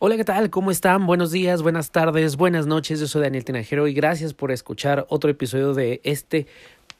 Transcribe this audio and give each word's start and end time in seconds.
Hola, 0.00 0.16
¿qué 0.16 0.24
tal? 0.24 0.48
¿Cómo 0.48 0.70
están? 0.70 1.08
Buenos 1.08 1.32
días, 1.32 1.60
buenas 1.60 1.90
tardes, 1.90 2.36
buenas 2.36 2.68
noches. 2.68 3.00
Yo 3.00 3.08
soy 3.08 3.22
Daniel 3.22 3.44
Tinajero 3.44 3.88
y 3.88 3.94
gracias 3.94 4.32
por 4.32 4.52
escuchar 4.52 5.06
otro 5.08 5.28
episodio 5.28 5.74
de 5.74 6.00
este 6.04 6.46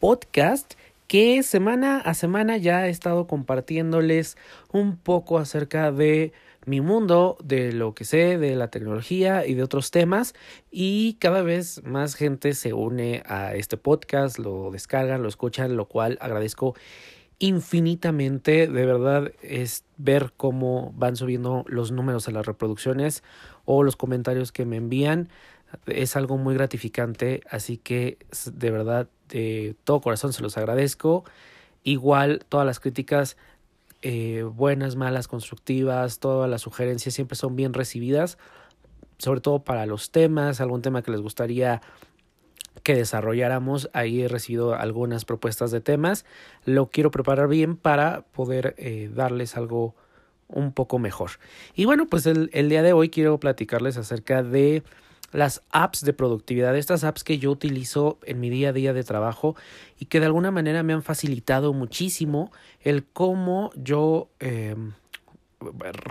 podcast 0.00 0.74
que 1.06 1.44
semana 1.44 1.98
a 1.98 2.14
semana 2.14 2.56
ya 2.56 2.88
he 2.88 2.90
estado 2.90 3.28
compartiéndoles 3.28 4.36
un 4.72 4.96
poco 4.96 5.38
acerca 5.38 5.92
de 5.92 6.32
mi 6.66 6.80
mundo, 6.80 7.36
de 7.40 7.72
lo 7.72 7.94
que 7.94 8.04
sé, 8.04 8.36
de 8.36 8.56
la 8.56 8.66
tecnología 8.66 9.46
y 9.46 9.54
de 9.54 9.62
otros 9.62 9.92
temas. 9.92 10.34
Y 10.72 11.14
cada 11.20 11.42
vez 11.42 11.84
más 11.84 12.16
gente 12.16 12.52
se 12.52 12.72
une 12.72 13.22
a 13.26 13.54
este 13.54 13.76
podcast, 13.76 14.40
lo 14.40 14.72
descargan, 14.72 15.22
lo 15.22 15.28
escuchan, 15.28 15.76
lo 15.76 15.84
cual 15.84 16.18
agradezco 16.20 16.74
infinitamente. 17.38 18.66
De 18.66 18.86
verdad 18.86 19.32
es 19.42 19.84
ver 19.96 20.32
cómo 20.36 20.92
van 20.96 21.16
subiendo 21.16 21.64
los 21.68 21.92
números 21.92 22.26
de 22.26 22.32
las 22.32 22.46
reproducciones 22.46 23.22
o 23.64 23.82
los 23.82 23.96
comentarios 23.96 24.52
que 24.52 24.64
me 24.64 24.76
envían. 24.76 25.28
Es 25.86 26.16
algo 26.16 26.38
muy 26.38 26.54
gratificante, 26.54 27.42
así 27.50 27.76
que 27.76 28.18
de 28.52 28.70
verdad 28.70 29.08
de 29.28 29.76
todo 29.84 30.00
corazón 30.00 30.32
se 30.32 30.42
los 30.42 30.56
agradezco. 30.56 31.24
Igual 31.84 32.44
todas 32.48 32.66
las 32.66 32.80
críticas 32.80 33.36
eh, 34.02 34.42
buenas, 34.42 34.96
malas, 34.96 35.28
constructivas, 35.28 36.20
todas 36.20 36.48
las 36.48 36.62
sugerencias 36.62 37.14
siempre 37.14 37.36
son 37.36 37.56
bien 37.56 37.74
recibidas, 37.74 38.38
sobre 39.18 39.40
todo 39.40 39.64
para 39.64 39.86
los 39.86 40.10
temas, 40.12 40.60
algún 40.60 40.82
tema 40.82 41.02
que 41.02 41.10
les 41.10 41.20
gustaría 41.20 41.82
que 42.88 42.94
desarrolláramos. 42.94 43.90
Ahí 43.92 44.22
he 44.22 44.28
recibido 44.28 44.74
algunas 44.74 45.26
propuestas 45.26 45.70
de 45.70 45.82
temas. 45.82 46.24
Lo 46.64 46.86
quiero 46.86 47.10
preparar 47.10 47.46
bien 47.46 47.76
para 47.76 48.22
poder 48.32 48.74
eh, 48.78 49.10
darles 49.14 49.58
algo 49.58 49.94
un 50.46 50.72
poco 50.72 50.98
mejor. 50.98 51.32
Y 51.74 51.84
bueno, 51.84 52.06
pues 52.06 52.24
el, 52.24 52.48
día 52.50 52.82
de 52.82 52.94
hoy 52.94 53.10
quiero 53.10 53.38
platicarles 53.38 53.98
acerca 53.98 54.42
de 54.42 54.84
las 55.32 55.62
apps 55.70 56.02
de 56.02 56.14
productividad, 56.14 56.74
estas 56.78 57.04
apps 57.04 57.24
que 57.24 57.38
yo 57.38 57.50
utilizo 57.50 58.18
en 58.24 58.40
mi 58.40 58.48
día 58.48 58.70
a 58.70 58.72
día 58.72 58.94
de 58.94 59.04
trabajo 59.04 59.54
y 59.98 60.06
que 60.06 60.18
de 60.18 60.24
alguna 60.24 60.50
manera 60.50 60.82
me 60.82 60.94
han 60.94 61.02
facilitado 61.02 61.74
muchísimo 61.74 62.50
el 62.80 63.04
cómo 63.04 63.70
yo 63.76 64.30
eh, 64.40 64.74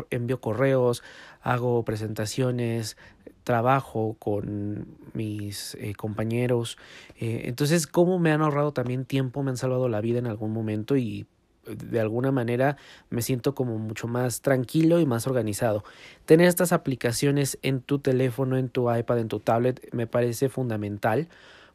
envío 0.09 0.42
correos, 0.42 1.03
hago 1.42 1.84
presentaciones, 1.84 2.98
trabajo 3.44 4.17
con 4.20 4.88
mis 5.14 5.76
eh, 5.76 5.94
compañeros. 5.95 6.78
Eh, 7.17 7.44
entonces, 7.45 7.88
cómo 7.88 8.20
me 8.20 8.31
han 8.31 8.42
ahorrado 8.42 8.73
también 8.73 9.06
tiempo, 9.06 9.42
me 9.42 9.52
han 9.52 9.58
salvado 9.58 9.88
la 9.88 10.02
vida 10.02 10.20
en 10.20 10.28
algún 10.28 10.52
momento 10.52 10.98
y 10.98 11.26
eh, 11.66 11.76
de 11.76 12.00
alguna 12.02 12.31
manera 12.31 12.76
me 13.09 13.22
siento 13.22 13.56
como 13.56 13.78
mucho 13.78 14.08
más 14.08 14.42
tranquilo 14.42 15.00
y 15.00 15.06
más 15.06 15.28
organizado. 15.28 15.86
Tener 16.26 16.48
estas 16.48 16.73
aplicaciones 16.73 17.58
en 17.61 17.80
tu 17.80 18.00
teléfono, 18.00 18.58
en 18.58 18.67
tu 18.67 18.94
iPad, 18.94 19.20
en 19.20 19.30
tu 19.30 19.39
tablet 19.39 19.88
me 19.94 20.08
parece 20.08 20.50
fundamental 20.50 21.30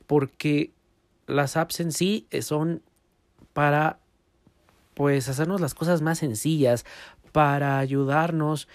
porque 0.07 0.73
las 1.27 1.57
apps 1.57 1.81
en 1.81 1.93
sí 1.93 2.27
son 2.43 2.83
para 3.55 3.99
pues 4.95 5.29
hacernos 5.31 5.63
las 5.63 5.73
cosas 5.73 6.03
más 6.03 6.19
sencillas, 6.19 6.85
para 7.33 7.79
ayudarnos 7.79 8.69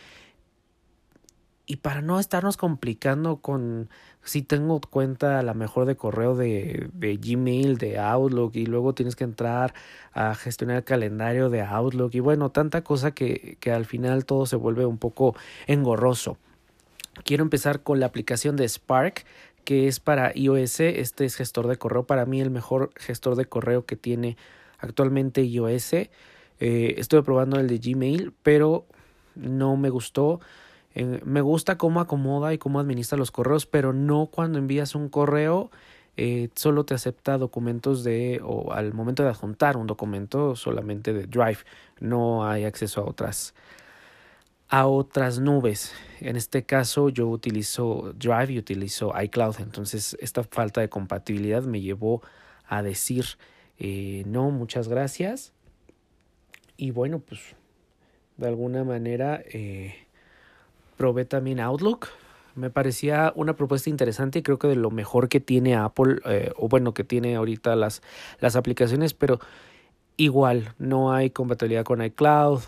y 1.66 1.78
para 1.78 2.02
no 2.02 2.20
estarnos 2.20 2.58
complicando 2.58 3.38
con 3.38 3.90
si 4.24 4.42
tengo 4.42 4.80
cuenta 4.82 5.42
la 5.44 5.54
mejor 5.54 5.86
de 5.86 5.96
correo 5.96 6.36
de, 6.36 6.90
de, 6.94 7.18
Gmail, 7.18 7.78
de 7.78 8.00
Outlook 8.00 8.56
y 8.56 8.66
luego 8.66 8.94
tienes 8.94 9.16
que 9.16 9.24
entrar 9.24 9.74
a 10.14 10.34
gestionar 10.36 10.78
el 10.78 10.84
calendario 10.84 11.50
de 11.50 11.62
Outlook 11.62 12.14
y 12.14 12.20
bueno, 12.20 12.50
tanta 12.50 12.84
cosa 12.84 13.12
que, 13.12 13.58
que 13.60 13.72
al 13.72 13.86
final 13.86 14.26
todo 14.26 14.46
se 14.46 14.56
vuelve 14.56 14.86
un 14.86 14.98
poco 14.98 15.36
engorroso. 15.68 16.38
Quiero 17.24 17.44
empezar 17.44 17.82
con 17.84 18.00
la 18.00 18.06
aplicación 18.06 18.56
de 18.56 18.68
Spark 18.68 19.26
que 19.68 19.90
es 19.90 20.00
para 20.00 20.32
iOS, 20.34 20.80
este 20.80 21.26
es 21.26 21.36
gestor 21.36 21.68
de 21.68 21.76
correo, 21.76 22.06
para 22.06 22.26
mí 22.26 22.40
el 22.40 22.50
mejor 22.50 22.92
gestor 22.96 23.36
de 23.36 23.44
correo 23.44 23.86
que 23.86 23.98
tiene 23.98 24.38
actualmente 24.80 25.42
iOS. 25.44 25.94
Eh, 26.60 26.96
estuve 26.98 27.24
probando 27.24 27.60
el 27.60 27.68
de 27.68 27.78
Gmail, 27.78 28.34
pero 28.44 28.86
no 29.36 29.78
me 29.78 29.90
gustó 29.90 30.40
me 31.24 31.42
gusta 31.42 31.78
cómo 31.78 32.00
acomoda 32.00 32.56
y 32.56 32.58
cómo 32.58 32.80
administra 32.80 33.20
los 33.20 33.30
correos, 33.30 33.68
pero 33.68 33.94
no 33.94 34.26
cuando 34.32 34.58
envías 34.58 34.96
un 34.96 35.10
correo 35.10 35.70
eh, 36.20 36.50
solo 36.56 36.84
te 36.84 36.96
acepta 36.96 37.38
documentos 37.38 38.04
de 38.04 38.42
o 38.44 38.74
al 38.74 38.92
momento 38.94 39.22
de 39.22 39.30
adjuntar 39.30 39.78
un 39.78 39.86
documento 39.86 40.56
solamente 40.56 41.14
de 41.14 41.28
Drive, 41.28 41.60
no 42.00 42.48
hay 42.48 42.66
acceso 42.66 43.02
a 43.02 43.06
otras 43.06 43.54
a 44.70 44.88
otras 44.88 45.40
nubes. 45.40 45.94
En 46.20 46.36
este 46.36 46.66
caso 46.66 47.10
yo 47.10 47.28
utilizo 47.28 48.14
Drive 48.16 48.54
y 48.54 48.58
utilizo 48.58 49.14
iCloud, 49.22 49.58
entonces 49.60 50.18
esta 50.20 50.44
falta 50.44 50.82
de 50.82 50.90
compatibilidad 50.90 51.64
me 51.64 51.82
llevó 51.82 52.24
a 52.68 52.82
decir 52.82 53.26
eh, 53.78 54.24
no, 54.26 54.50
muchas 54.50 54.88
gracias. 54.88 55.54
Y 56.78 56.92
bueno, 56.92 57.20
pues 57.20 57.42
de 58.38 58.48
alguna 58.48 58.84
manera 58.84 59.42
eh, 59.52 59.96
probé 60.96 61.26
también 61.26 61.60
Outlook. 61.60 62.08
Me 62.56 62.70
parecía 62.70 63.34
una 63.36 63.56
propuesta 63.56 63.90
interesante 63.90 64.40
y 64.40 64.44
creo 64.44 64.58
que 64.58 64.68
de 64.68 64.76
lo 64.76 64.90
mejor 64.90 65.30
que 65.30 65.40
tiene 65.40 65.76
Apple, 65.76 66.20
eh, 66.26 66.52
o 66.56 66.68
bueno, 66.68 66.94
que 66.94 67.04
tiene 67.04 67.36
ahorita 67.36 67.76
las, 67.76 68.02
las 68.40 68.56
aplicaciones, 68.56 69.14
pero 69.14 69.40
igual 70.18 70.74
no 70.80 71.14
hay 71.14 71.30
compatibilidad 71.30 71.84
con 71.84 72.02
iCloud. 72.02 72.62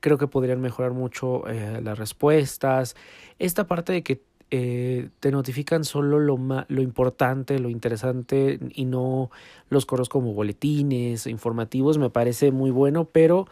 Creo 0.00 0.18
que 0.18 0.28
podrían 0.28 0.60
mejorar 0.60 0.92
mucho 0.92 1.48
eh, 1.48 1.80
las 1.82 1.98
respuestas. 1.98 2.96
Esta 3.38 3.66
parte 3.66 3.92
de 3.92 4.02
que 4.02 4.22
eh, 4.50 5.10
te 5.20 5.30
notifican 5.30 5.84
solo 5.84 6.18
lo, 6.18 6.38
lo 6.68 6.82
importante, 6.82 7.58
lo 7.58 7.68
interesante 7.68 8.58
y 8.74 8.86
no 8.86 9.30
los 9.68 9.84
correos 9.84 10.08
como 10.08 10.32
boletines, 10.32 11.26
informativos, 11.26 11.98
me 11.98 12.08
parece 12.08 12.50
muy 12.50 12.70
bueno, 12.70 13.04
pero 13.04 13.46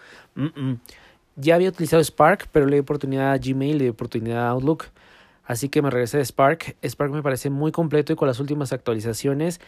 ya 1.36 1.54
había 1.54 1.68
utilizado 1.68 2.02
Spark, 2.02 2.48
pero 2.50 2.66
le 2.66 2.76
di 2.76 2.80
oportunidad 2.80 3.32
a 3.32 3.38
Gmail, 3.38 3.76
le 3.76 3.84
di 3.84 3.90
oportunidad 3.90 4.46
a 4.46 4.50
Outlook. 4.50 4.86
Así 5.44 5.68
que 5.68 5.82
me 5.82 5.90
regresé 5.90 6.16
de 6.16 6.24
Spark. 6.24 6.76
Spark 6.82 7.12
me 7.12 7.22
parece 7.22 7.50
muy 7.50 7.72
completo 7.72 8.12
y 8.12 8.16
con 8.16 8.26
las 8.26 8.40
últimas 8.40 8.72
actualizaciones. 8.72 9.60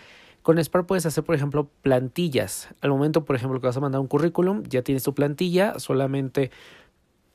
Con 0.42 0.58
Spark 0.58 0.86
puedes 0.86 1.04
hacer, 1.04 1.24
por 1.24 1.34
ejemplo, 1.34 1.68
plantillas. 1.82 2.68
Al 2.80 2.90
momento, 2.90 3.24
por 3.24 3.36
ejemplo, 3.36 3.60
que 3.60 3.66
vas 3.66 3.76
a 3.76 3.80
mandar 3.80 4.00
un 4.00 4.06
currículum, 4.06 4.62
ya 4.64 4.82
tienes 4.82 5.02
tu 5.02 5.14
plantilla, 5.14 5.78
solamente 5.78 6.50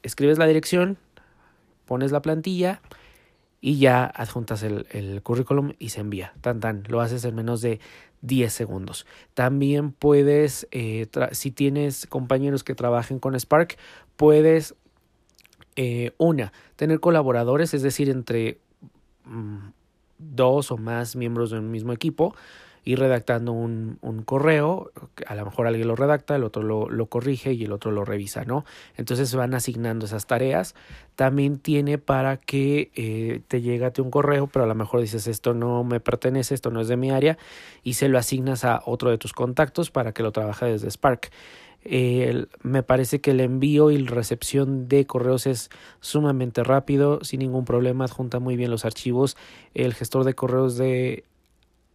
escribes 0.01 0.39
la 0.39 0.47
dirección, 0.47 0.97
pones 1.85 2.11
la 2.11 2.21
plantilla 2.21 2.81
y 3.65 3.77
ya 3.77 4.03
adjuntas 4.03 4.61
el, 4.61 4.87
el 4.91 5.21
currículum 5.21 5.71
y 5.79 5.89
se 5.89 6.01
envía. 6.01 6.33
Tan 6.41 6.59
tan, 6.59 6.83
lo 6.89 6.99
haces 6.99 7.23
en 7.23 7.33
menos 7.33 7.61
de 7.61 7.79
10 8.19 8.51
segundos. 8.51 9.05
También 9.35 9.93
puedes, 9.93 10.67
eh, 10.71 11.07
si 11.31 11.49
tienes 11.49 12.05
compañeros 12.05 12.65
que 12.65 12.75
trabajen 12.75 13.19
con 13.19 13.39
Spark, 13.39 13.77
puedes, 14.17 14.75
eh, 15.77 16.11
una, 16.17 16.51
tener 16.75 16.99
colaboradores, 16.99 17.73
es 17.73 17.83
decir, 17.83 18.09
entre 18.09 18.59
mm, 19.23 19.69
dos 20.17 20.69
o 20.69 20.77
más 20.77 21.15
miembros 21.15 21.49
de 21.49 21.59
un 21.59 21.71
mismo 21.71 21.93
equipo 21.93 22.35
ir 22.85 22.99
redactando 22.99 23.53
un, 23.53 23.97
un, 24.01 24.23
correo, 24.23 24.91
a 25.25 25.35
lo 25.35 25.45
mejor 25.45 25.67
alguien 25.67 25.87
lo 25.87 25.95
redacta, 25.95 26.35
el 26.35 26.43
otro 26.43 26.63
lo, 26.63 26.89
lo, 26.89 27.05
corrige 27.05 27.53
y 27.53 27.63
el 27.63 27.71
otro 27.71 27.91
lo 27.91 28.03
revisa, 28.03 28.43
¿no? 28.43 28.65
Entonces 28.97 29.33
van 29.35 29.53
asignando 29.53 30.05
esas 30.05 30.25
tareas. 30.25 30.75
También 31.15 31.59
tiene 31.59 31.97
para 31.97 32.37
que 32.37 32.91
eh, 32.95 33.41
te 33.47 33.61
llegue 33.61 33.83
un 34.01 34.09
correo, 34.09 34.47
pero 34.47 34.65
a 34.65 34.67
lo 34.67 34.75
mejor 34.75 35.01
dices 35.01 35.27
esto 35.27 35.53
no 35.53 35.83
me 35.83 35.99
pertenece, 35.99 36.55
esto 36.55 36.71
no 36.71 36.81
es 36.81 36.87
de 36.87 36.97
mi 36.97 37.11
área, 37.11 37.37
y 37.83 37.93
se 37.93 38.07
lo 38.07 38.17
asignas 38.17 38.65
a 38.65 38.81
otro 38.85 39.09
de 39.09 39.17
tus 39.17 39.33
contactos 39.33 39.91
para 39.91 40.13
que 40.13 40.23
lo 40.23 40.31
trabaje 40.31 40.65
desde 40.65 40.89
Spark. 40.89 41.31
me 42.63 42.83
parece 42.83 43.19
que 43.21 43.31
el 43.31 43.41
envío 43.41 43.91
y 43.91 43.97
la 43.97 44.11
recepción 44.11 44.87
de 44.87 45.05
correos 45.05 45.47
es 45.47 45.69
sumamente 45.99 46.63
rápido, 46.63 47.23
sin 47.23 47.39
ningún 47.39 47.65
problema, 47.65 48.05
adjunta 48.05 48.39
muy 48.39 48.55
bien 48.55 48.71
los 48.71 48.85
archivos. 48.85 49.37
El 49.73 49.93
gestor 49.93 50.23
de 50.23 50.33
correos 50.33 50.77
de 50.77 51.25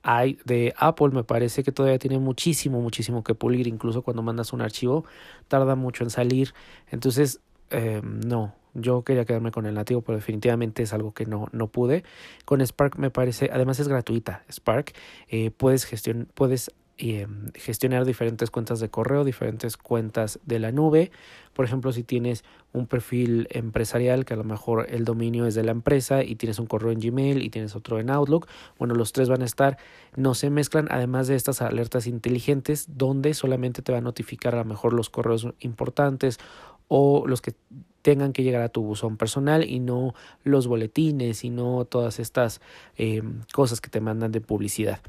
de 0.03 0.75
Apple 0.77 1.09
me 1.11 1.25
parece 1.25 1.63
que 1.63 1.73
todavía 1.73 1.99
tiene 1.99 2.19
muchísimo, 2.19 2.81
muchísimo 2.81 3.23
que 3.23 3.35
pulir. 3.35 3.67
Incluso 3.67 4.03
cuando 4.03 4.23
mandas 4.23 4.53
un 4.53 4.61
archivo 4.61 5.05
tarda 5.49 5.75
mucho 5.75 6.05
en 6.05 6.11
salir. 6.11 6.55
Entonces, 6.91 7.41
eh, 7.71 8.01
no, 8.03 8.55
yo 8.75 9.03
quería 9.03 9.25
quedarme 9.25 9.51
con 9.51 9.67
el 9.67 9.75
nativo, 9.75 10.03
pero 10.03 10.17
definitivamente 10.17 10.83
es 10.83 10.93
algo 10.93 11.13
que 11.13 11.27
no, 11.27 11.49
no 11.53 11.69
pude. 11.69 12.05
Con 12.45 12.61
Spark 12.61 12.99
me 12.99 13.11
parece, 13.11 13.51
además 13.53 13.81
es 13.81 13.89
gratuita. 13.89 14.45
Spark, 14.51 14.93
eh, 15.29 15.51
puedes, 15.51 15.85
gestion, 15.85 16.29
puedes 16.35 16.73
eh, 16.99 17.29
gestionar 17.55 18.05
diferentes 18.05 18.51
cuentas 18.51 18.81
de 18.81 18.89
correo, 18.89 19.25
diferentes 19.25 19.77
cuentas 19.77 20.41
de 20.45 20.59
la 20.59 20.73
nube. 20.73 21.13
Por 21.53 21.65
ejemplo, 21.65 21.93
si 21.93 22.03
tienes 22.03 22.43
un 22.73 22.87
perfil 22.87 23.47
empresarial 23.51 24.25
que 24.25 24.35
a 24.35 24.37
lo 24.37 24.43
mejor 24.43 24.87
el 24.91 25.05
dominio 25.05 25.47
es 25.47 25.55
de 25.55 25.63
la 25.63 25.71
empresa 25.71 26.25
y 26.25 26.35
tienes 26.35 26.59
un 26.59 26.67
correo 26.67 26.91
en 26.91 26.99
Gmail 26.99 27.43
y 27.43 27.51
tienes 27.51 27.77
otro 27.77 28.01
en 28.01 28.11
Outlook, 28.11 28.49
bueno, 28.79 28.95
los 28.95 29.13
tres 29.13 29.29
van 29.29 29.43
a 29.43 29.45
estar, 29.45 29.79
no 30.17 30.35
se 30.35 30.51
mezclan, 30.51 30.89
además 30.91 31.29
de 31.29 31.37
estas 31.37 31.63
alertas 31.63 32.09
inteligentes 32.09 32.87
donde 32.97 33.33
solamente 33.33 33.81
te 33.81 33.93
va 33.93 33.99
a 33.99 34.03
notificar 34.03 34.57
a 34.57 34.59
lo 34.59 34.65
mejor 34.65 34.93
los 34.93 35.09
correos 35.09 35.47
importantes 35.61 36.39
o 36.89 37.29
los 37.29 37.41
que 37.41 37.55
tengan 38.03 38.33
que 38.33 38.43
llegar 38.43 38.63
a 38.63 38.71
tu 38.71 38.83
buzón 38.83 39.17
personal 39.17 39.63
y 39.63 39.79
no 39.79 40.15
los 40.43 40.67
boletines 40.67 41.45
y 41.45 41.51
no 41.51 41.85
todas 41.85 42.19
estas 42.19 42.61
eh, 42.97 43.23
cosas 43.53 43.81
que 43.81 43.91
te 43.91 44.01
mandan 44.01 44.33
de 44.33 44.41
publicidad. 44.41 45.01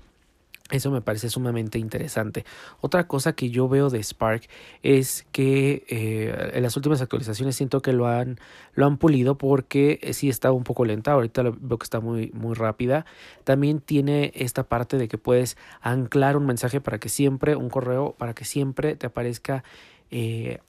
Eso 0.71 0.92
me 0.92 1.01
parece 1.01 1.30
sumamente 1.30 1.80
interesante. 1.80 2.45
Otra 2.80 3.07
cosa 3.07 3.33
que 3.33 3.50
yo 3.50 3.68
veo 3.68 3.89
de 3.89 4.04
Spark 4.04 4.48
es 4.83 5.25
que 5.31 5.83
eh, 5.89 6.51
en 6.54 6.62
las 6.62 6.75
últimas 6.77 7.01
actualizaciones 7.01 7.56
siento 7.56 7.81
que 7.81 7.92
lo 7.92 8.07
han, 8.07 8.39
lo 8.75 8.86
han 8.86 8.98
pulido 8.98 9.36
porque 9.36 10.00
eh, 10.04 10.13
sí 10.13 10.30
está 10.30 10.51
un 10.51 10.63
poco 10.63 10.86
lenta. 10.86 11.13
Ahorita 11.13 11.42
veo 11.42 11.80
que 11.80 11.83
está 11.83 12.01
muy, 12.01 12.30
muy 12.36 12.54
rápida. 12.54 13.07
También 13.45 13.80
tiene 13.80 14.31
esta 14.36 14.63
parte 14.63 14.98
de 14.98 15.07
que 15.07 15.18
puedes 15.18 15.57
anclar 15.81 16.38
un 16.38 16.45
mensaje 16.45 16.81
para 16.81 17.00
que 17.00 17.10
siempre, 17.10 17.56
un 17.56 17.69
correo, 17.69 18.13
para 18.19 18.36
que 18.36 18.45
siempre 18.45 18.95
te 18.95 19.07
aparezca 19.07 19.63
eh, 20.12 20.60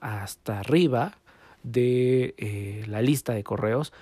hasta 0.00 0.58
arriba 0.58 1.18
de 1.62 2.84
la 2.88 3.02
lista 3.02 3.34
de 3.34 3.44
correos. 3.44 3.92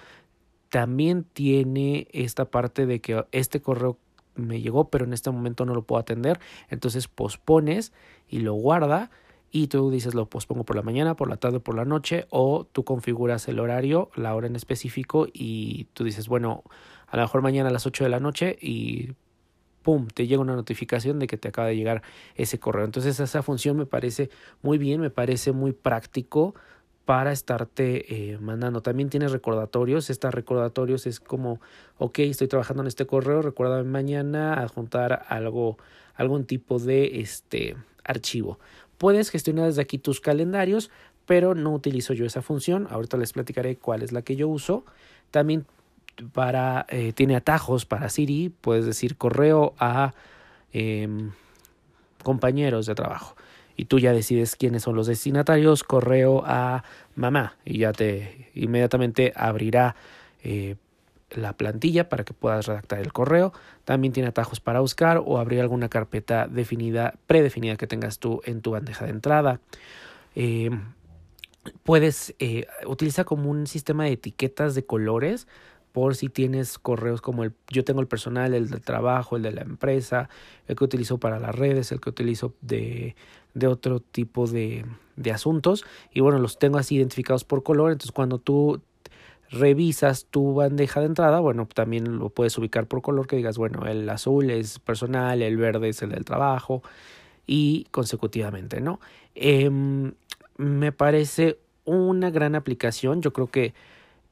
También 0.71 1.25
tiene 1.25 2.09
esta 2.13 2.47
parte 2.47 2.87
de 2.87 3.01
que 3.01 3.25
este 3.33 3.61
correo 3.61 3.99
me 4.37 4.61
llegó, 4.61 4.91
pero 4.91 5.05
en 5.05 5.13
este 5.13 5.31
momento 5.31 5.65
no 5.65 5.75
lo 5.75 5.83
puedo 5.83 6.01
atender. 6.01 6.39
Entonces 6.69 7.09
pospones 7.09 7.93
y 8.29 8.41
lo 8.41 8.55
guarda 8.55 9.11
y 9.51 9.69
tú 9.69 9.91
dices 9.91 10.15
lo 10.15 10.29
pospongo 10.29 10.65
por 10.65 10.77
la 10.77 10.83
mañana, 10.83 11.17
por 11.17 11.29
la 11.29 11.37
tarde, 11.37 11.61
por 11.61 11.75
la 11.75 11.85
noche 11.85 12.27
o 12.31 12.67
tú 12.71 12.85
configuras 12.85 13.49
el 13.49 13.59
horario, 13.59 14.11
la 14.15 14.35
hora 14.35 14.47
en 14.47 14.57
específico 14.57 15.27
y 15.33 15.85
tú 15.93 16.05
dices, 16.05 16.29
bueno, 16.29 16.65
a 17.07 17.17
lo 17.17 17.23
mejor 17.23 17.43
mañana 17.43 17.69
a 17.71 17.73
las 17.73 17.87
8 17.87 18.05
de 18.05 18.11
la 18.11 18.21
noche 18.21 18.59
y 18.61 19.13
pum, 19.83 20.09
te 20.09 20.27
llega 20.27 20.43
una 20.43 20.57
notificación 20.57 21.21
de 21.21 21.29
que 21.29 21.37
te 21.37 21.49
acaba 21.49 21.69
de 21.69 21.77
llegar 21.77 22.03
ese 22.35 22.59
correo. 22.59 22.85
Entonces 22.85 23.21
esa 23.21 23.43
función 23.43 23.77
me 23.77 23.87
parece 23.87 24.31
muy 24.61 24.79
bien, 24.79 25.01
me 25.01 25.11
parece 25.11 25.53
muy 25.53 25.73
práctico 25.73 26.55
para 27.07 27.31
estarte 27.31 28.33
eh, 28.33 28.39
mandando. 28.39 28.83
También 28.83 29.09
tienes 29.09 29.31
recordatorios. 29.31 30.11
Estos 30.11 30.35
recordatorios 30.35 31.07
es 31.07 31.21
como, 31.21 31.61
ok, 31.99 32.19
estoy 32.19 32.49
trabajando 32.49 32.83
en 32.83 32.89
este 32.89 33.07
correo, 33.07 33.43
recuérdame 33.43 33.85
mañana 33.85 34.55
adjuntar 34.55 35.25
algo, 35.29 35.79
algún 36.17 36.45
tipo 36.45 36.81
de 36.81 37.21
este 37.21 37.77
archivo. 38.05 38.59
Puedes 38.99 39.31
gestionar 39.31 39.67
desde 39.67 39.83
aquí 39.83 39.99
tus 39.99 40.21
calendarios, 40.21 40.91
pero 41.27 41.55
no 41.55 41.73
utilizo 41.73 42.13
yo 42.13 42.27
esa 42.27 42.43
función. 42.43 42.89
Ahorita 42.91 43.17
les 43.17 43.33
platicaré 43.33 43.77
cuál 43.77 44.03
es 44.03 44.11
la 44.11 44.23
que 44.23 44.35
yo 44.35 44.49
uso. 44.49 44.85
También 45.31 45.65
para 46.33 46.87
eh, 46.89 47.13
tiene 47.13 47.37
atajos 47.37 47.87
para 47.87 48.09
Siri, 48.09 48.49
puedes 48.49 48.85
decir 48.85 49.17
correo 49.17 49.75
a 49.79 50.13
em, 50.73 51.31
compañeros 52.25 52.87
de 52.87 52.97
trabajo 52.97 53.37
y 53.77 53.85
tú 53.87 53.99
ya 53.99 54.13
decides 54.13 54.57
quiénes 54.57 54.83
son 54.83 54.97
los 54.97 55.07
destinatarios, 55.07 55.85
correo 55.85 56.43
a 56.47 56.85
mamá 57.15 57.57
y 57.65 57.79
ya 57.79 57.93
te 57.93 58.51
inmediatamente 58.55 59.33
abrirá 59.37 59.97
eh, 60.43 60.77
la 61.31 61.53
plantilla 61.53 62.09
para 62.09 62.25
que 62.25 62.33
puedas 62.33 62.67
redactar 62.67 63.01
el 63.01 63.13
correo. 63.13 63.53
También 63.85 64.13
tiene 64.13 64.29
atajos 64.29 64.61
para 64.61 64.81
buscar 64.81 65.23
o 65.25 65.39
abrir 65.39 65.61
alguna 65.61 65.89
carpeta 65.89 66.47
definida, 66.47 67.15
predefinida 67.27 67.77
que 67.77 67.87
tengas 67.87 68.19
tú 68.19 68.41
en 68.45 68.63
tu 68.63 68.71
bandeja 68.73 69.05
de 69.05 69.11
entrada. 69.11 69.61
Eh, 70.35 70.71
puedes 71.83 72.35
eh, 72.39 72.67
utilizar 72.87 73.25
como 73.25 73.51
un 73.51 73.67
sistema 73.67 74.05
de 74.05 74.13
etiquetas 74.13 74.75
de 74.75 74.87
colores 74.87 75.47
por 75.97 76.15
si 76.15 76.29
tienes 76.29 76.79
correos 76.79 77.23
como 77.23 77.43
el 77.43 77.55
yo 77.71 77.83
tengo 77.83 78.03
el 78.03 78.07
personal, 78.07 78.53
el 78.53 78.69
del 78.69 78.83
trabajo, 78.83 79.37
el 79.37 79.43
de 79.43 79.53
la 79.53 79.63
empresa, 79.63 80.29
el 80.69 80.77
que 80.77 80.85
utilizo 80.85 81.17
para 81.17 81.41
las 81.41 81.55
redes, 81.55 81.91
el 81.91 82.03
que 82.03 82.11
utilizo 82.11 82.53
de, 82.61 83.17
de 83.55 83.67
otro 83.67 84.01
tipo 84.01 84.47
de, 84.47 84.85
de 85.17 85.33
asuntos 85.33 85.87
y 86.13 86.21
bueno, 86.21 86.39
los 86.39 86.59
tengo 86.59 86.77
así 86.77 86.97
identificados 86.97 87.45
por 87.45 87.63
color, 87.63 87.93
entonces 87.93 88.13
cuando 88.13 88.39
tú 88.39 88.83
revisas 89.49 90.27
tu 90.27 90.53
bandeja 90.53 91.01
de 91.01 91.07
entrada, 91.07 91.41
bueno, 91.41 91.67
también 91.67 92.19
lo 92.19 92.29
puedes 92.29 92.59
ubicar 92.59 92.87
por 92.87 93.01
color 93.01 93.27
que 93.27 93.37
digas, 93.37 93.57
bueno, 93.57 93.87
el 93.87 94.07
azul 94.11 94.51
es 94.51 94.79
personal, 94.79 95.41
el 95.41 95.57
verde 95.57 95.89
es 95.89 96.03
el 96.03 96.11
del 96.11 96.27
trabajo 96.27 96.83
y 97.47 97.87
consecutivamente, 97.91 98.83
¿no? 98.83 99.01
Eh, 99.35 99.71
me 100.59 100.93
parece 100.93 101.59
una 101.87 102.29
gran 102.29 102.55
aplicación, 102.55 103.23
yo 103.23 103.33
creo 103.33 103.47
que 103.47 103.73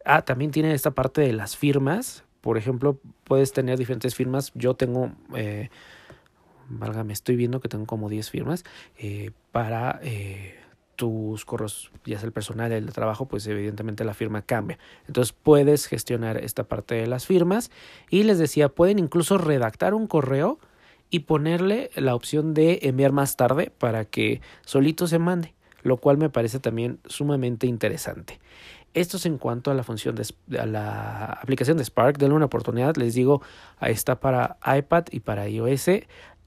Ah, 0.04 0.22
también 0.22 0.50
tiene 0.50 0.74
esta 0.74 0.90
parte 0.90 1.22
de 1.22 1.32
las 1.32 1.56
firmas. 1.56 2.24
Por 2.40 2.58
ejemplo, 2.58 3.00
puedes 3.24 3.52
tener 3.52 3.78
diferentes 3.78 4.14
firmas. 4.14 4.52
Yo 4.54 4.74
tengo, 4.74 5.12
eh, 5.34 5.70
válgame, 6.68 7.14
estoy 7.14 7.36
viendo 7.36 7.60
que 7.60 7.68
tengo 7.68 7.86
como 7.86 8.10
10 8.10 8.28
firmas 8.30 8.64
eh, 8.98 9.30
para 9.50 9.98
eh, 10.02 10.56
tus 10.96 11.46
correos, 11.46 11.90
ya 12.04 12.18
sea 12.18 12.26
el 12.26 12.32
personal, 12.32 12.70
el 12.70 12.84
de 12.86 12.92
trabajo, 12.92 13.26
pues 13.26 13.46
evidentemente 13.46 14.04
la 14.04 14.12
firma 14.12 14.42
cambia. 14.42 14.78
Entonces 15.06 15.32
puedes 15.32 15.86
gestionar 15.86 16.36
esta 16.36 16.64
parte 16.64 16.96
de 16.96 17.06
las 17.06 17.26
firmas. 17.26 17.70
Y 18.10 18.24
les 18.24 18.38
decía, 18.38 18.68
pueden 18.68 18.98
incluso 18.98 19.38
redactar 19.38 19.94
un 19.94 20.06
correo 20.06 20.58
y 21.08 21.20
ponerle 21.20 21.90
la 21.94 22.14
opción 22.14 22.52
de 22.52 22.80
enviar 22.82 23.12
más 23.12 23.36
tarde 23.36 23.70
para 23.70 24.04
que 24.04 24.42
solito 24.66 25.06
se 25.06 25.18
mande, 25.18 25.54
lo 25.82 25.96
cual 25.96 26.18
me 26.18 26.28
parece 26.28 26.60
también 26.60 26.98
sumamente 27.06 27.66
interesante. 27.66 28.38
Esto 28.94 29.16
es 29.16 29.26
en 29.26 29.38
cuanto 29.38 29.72
a 29.72 29.74
la 29.74 29.82
función 29.82 30.14
de 30.14 30.24
la 30.46 31.24
aplicación 31.42 31.76
de 31.76 31.84
Spark. 31.84 32.16
Denle 32.16 32.36
una 32.36 32.46
oportunidad, 32.46 32.96
les 32.96 33.14
digo, 33.14 33.42
está 33.80 34.20
para 34.20 34.56
iPad 34.64 35.06
y 35.10 35.20
para 35.20 35.48
iOS. 35.48 35.90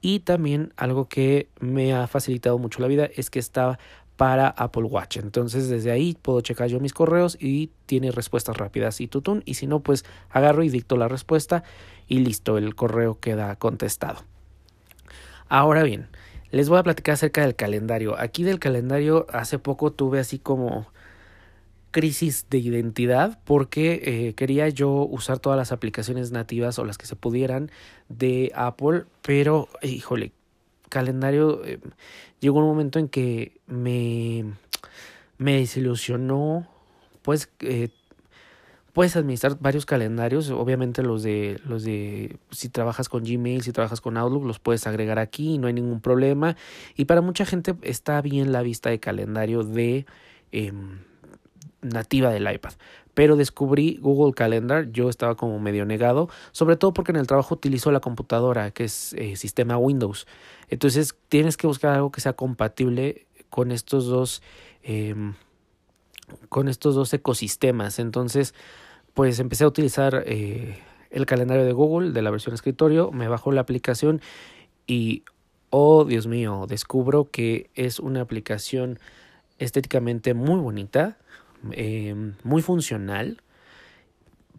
Y 0.00 0.20
también 0.20 0.72
algo 0.76 1.08
que 1.08 1.48
me 1.60 1.94
ha 1.94 2.06
facilitado 2.06 2.56
mucho 2.58 2.80
la 2.80 2.88
vida 2.88 3.08
es 3.16 3.28
que 3.28 3.38
está 3.38 3.78
para 4.16 4.48
Apple 4.48 4.84
Watch. 4.84 5.18
Entonces 5.18 5.68
desde 5.68 5.90
ahí 5.90 6.16
puedo 6.20 6.40
checar 6.40 6.68
yo 6.68 6.80
mis 6.80 6.94
correos 6.94 7.36
y 7.38 7.70
tiene 7.84 8.12
respuestas 8.12 8.56
rápidas 8.56 9.00
y 9.02 9.08
tutun. 9.08 9.42
Y 9.44 9.54
si 9.54 9.66
no, 9.66 9.80
pues 9.80 10.06
agarro 10.30 10.62
y 10.62 10.70
dicto 10.70 10.96
la 10.96 11.08
respuesta 11.08 11.64
y 12.06 12.20
listo, 12.20 12.56
el 12.56 12.74
correo 12.74 13.20
queda 13.20 13.56
contestado. 13.56 14.24
Ahora 15.50 15.82
bien, 15.82 16.08
les 16.50 16.70
voy 16.70 16.78
a 16.78 16.82
platicar 16.82 17.12
acerca 17.12 17.42
del 17.42 17.54
calendario. 17.54 18.18
Aquí 18.18 18.42
del 18.42 18.58
calendario 18.58 19.26
hace 19.30 19.58
poco 19.58 19.92
tuve 19.92 20.18
así 20.18 20.38
como 20.38 20.86
crisis 21.90 22.46
de 22.50 22.58
identidad 22.58 23.40
porque 23.44 24.00
eh, 24.04 24.34
quería 24.34 24.68
yo 24.68 24.90
usar 24.90 25.38
todas 25.38 25.56
las 25.56 25.72
aplicaciones 25.72 26.32
nativas 26.32 26.78
o 26.78 26.84
las 26.84 26.98
que 26.98 27.06
se 27.06 27.16
pudieran 27.16 27.70
de 28.08 28.52
Apple, 28.54 29.04
pero 29.22 29.68
híjole, 29.82 30.32
calendario 30.88 31.64
eh, 31.64 31.80
llegó 32.40 32.58
un 32.60 32.66
momento 32.66 32.98
en 32.98 33.08
que 33.08 33.60
me, 33.66 34.44
me 35.38 35.54
desilusionó, 35.54 36.68
pues 37.22 37.50
eh, 37.60 37.90
puedes 38.92 39.16
administrar 39.16 39.56
varios 39.60 39.86
calendarios, 39.86 40.50
obviamente 40.50 41.02
los 41.02 41.22
de 41.22 41.60
los 41.66 41.84
de 41.84 42.38
si 42.50 42.68
trabajas 42.68 43.08
con 43.08 43.22
Gmail, 43.22 43.62
si 43.62 43.72
trabajas 43.72 44.00
con 44.00 44.16
Outlook, 44.16 44.44
los 44.44 44.58
puedes 44.58 44.86
agregar 44.86 45.18
aquí, 45.18 45.58
no 45.58 45.68
hay 45.68 45.72
ningún 45.72 46.00
problema. 46.00 46.56
Y 46.96 47.04
para 47.04 47.20
mucha 47.20 47.44
gente 47.44 47.74
está 47.82 48.20
bien 48.22 48.52
la 48.52 48.62
vista 48.62 48.90
de 48.90 48.98
calendario 48.98 49.62
de 49.62 50.06
em, 50.52 50.98
nativa 51.88 52.30
del 52.30 52.50
iPad. 52.50 52.72
Pero 53.14 53.36
descubrí 53.36 53.98
Google 54.00 54.32
Calendar, 54.32 54.90
yo 54.92 55.08
estaba 55.08 55.34
como 55.34 55.58
medio 55.58 55.84
negado, 55.84 56.28
sobre 56.52 56.76
todo 56.76 56.92
porque 56.92 57.12
en 57.12 57.16
el 57.16 57.26
trabajo 57.26 57.54
utilizo 57.54 57.90
la 57.90 58.00
computadora, 58.00 58.70
que 58.70 58.84
es 58.84 59.12
eh, 59.14 59.36
sistema 59.36 59.76
Windows. 59.76 60.26
Entonces 60.68 61.16
tienes 61.28 61.56
que 61.56 61.66
buscar 61.66 61.94
algo 61.94 62.12
que 62.12 62.20
sea 62.20 62.34
compatible 62.34 63.26
con 63.50 63.72
estos 63.72 64.06
dos, 64.06 64.42
em, 64.82 65.34
con 66.48 66.68
estos 66.68 66.94
dos 66.94 67.12
ecosistemas. 67.12 67.98
Entonces, 67.98 68.54
pues 69.14 69.40
empecé 69.40 69.64
a 69.64 69.68
utilizar 69.68 70.22
eh, 70.26 70.78
el 71.10 71.26
calendario 71.26 71.64
de 71.64 71.72
Google 71.72 72.12
de 72.12 72.22
la 72.22 72.30
versión 72.30 72.54
escritorio, 72.54 73.10
me 73.10 73.28
bajó 73.28 73.52
la 73.52 73.60
aplicación 73.60 74.20
y, 74.86 75.24
oh 75.70 76.04
Dios 76.04 76.26
mío, 76.26 76.66
descubro 76.68 77.30
que 77.30 77.70
es 77.74 77.98
una 77.98 78.20
aplicación 78.20 78.98
estéticamente 79.58 80.34
muy 80.34 80.60
bonita, 80.60 81.18
eh, 81.72 82.14
muy 82.42 82.62
funcional. 82.62 83.42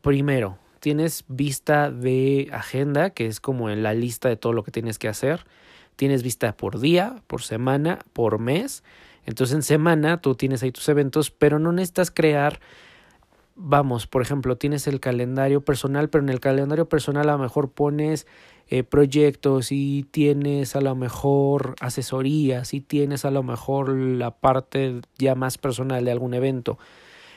Primero, 0.01 0.58
tienes 0.79 1.25
vista 1.27 1.91
de 1.91 2.50
agenda, 2.51 3.12
que 3.12 3.27
es 3.27 3.39
como 3.39 3.70
en 3.70 3.84
la 3.84 3.94
lista 3.94 4.29
de 4.29 4.38
todo 4.38 4.53
lo 4.53 4.63
que 4.63 4.72
tienes 4.72 4.98
que 5.00 5.08
hacer. 5.08 5.46
Tienes 5.96 6.24
vista 6.24 6.56
por 6.56 6.79
día, 6.79 7.22
por 7.27 7.41
semana, 7.41 8.00
por 8.13 8.39
mes. 8.39 8.84
Entonces 9.25 9.56
en 9.56 9.63
semana 9.63 10.22
tú 10.22 10.36
tienes 10.36 10.63
ahí 10.63 10.72
tus 10.72 10.88
eventos, 10.89 11.32
pero 11.32 11.60
no 11.60 11.72
necesitas 11.72 12.12
crear, 12.12 12.60
vamos, 13.61 14.07
por 14.07 14.21
ejemplo, 14.21 14.57
tienes 14.57 14.87
el 14.87 14.99
calendario 14.99 15.61
personal, 15.61 16.09
pero 16.09 16.23
en 16.23 16.29
el 16.29 16.39
calendario 16.39 16.87
personal 16.87 17.27
a 17.29 17.33
lo 17.33 17.39
mejor 17.39 17.71
pones 17.71 18.25
eh, 18.69 18.83
proyectos 18.83 19.71
y 19.71 20.03
tienes 20.11 20.75
a 20.75 20.81
lo 20.81 20.95
mejor 20.95 21.75
asesorías 21.81 22.73
y 22.73 22.79
tienes 22.79 23.25
a 23.25 23.31
lo 23.31 23.43
mejor 23.43 23.89
la 23.89 24.31
parte 24.31 25.01
ya 25.17 25.35
más 25.35 25.57
personal 25.57 26.05
de 26.05 26.11
algún 26.11 26.33
evento. 26.33 26.79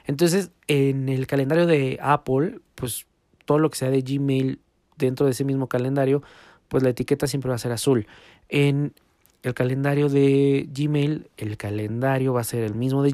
Entonces, 0.07 0.53
en 0.69 1.09
el 1.09 1.27
calendario 1.27 1.67
de 1.67 1.99
Apple, 2.01 2.61
pues 2.77 3.07
todo 3.45 3.59
lo 3.59 3.71
que 3.71 3.79
sea 3.79 3.91
de 3.91 4.03
Gmail 4.03 4.61
dentro 4.97 5.27
de 5.27 5.33
ese 5.33 5.45
mismo 5.45 5.69
calendario, 5.69 6.23
pues 6.69 6.85
la 6.85 6.91
etiqueta 6.91 7.27
siempre 7.27 7.49
va 7.49 7.57
a 7.57 7.59
ser 7.59 7.73
azul. 7.73 8.07
En 8.49 8.95
el 9.43 9.55
calendario 9.55 10.09
de 10.09 10.69
Gmail, 10.73 11.29
el 11.37 11.57
calendario 11.57 12.33
va 12.33 12.43
a 12.43 12.45
ser 12.45 12.63
el 12.63 12.75
mismo 12.75 13.03
de, 13.03 13.11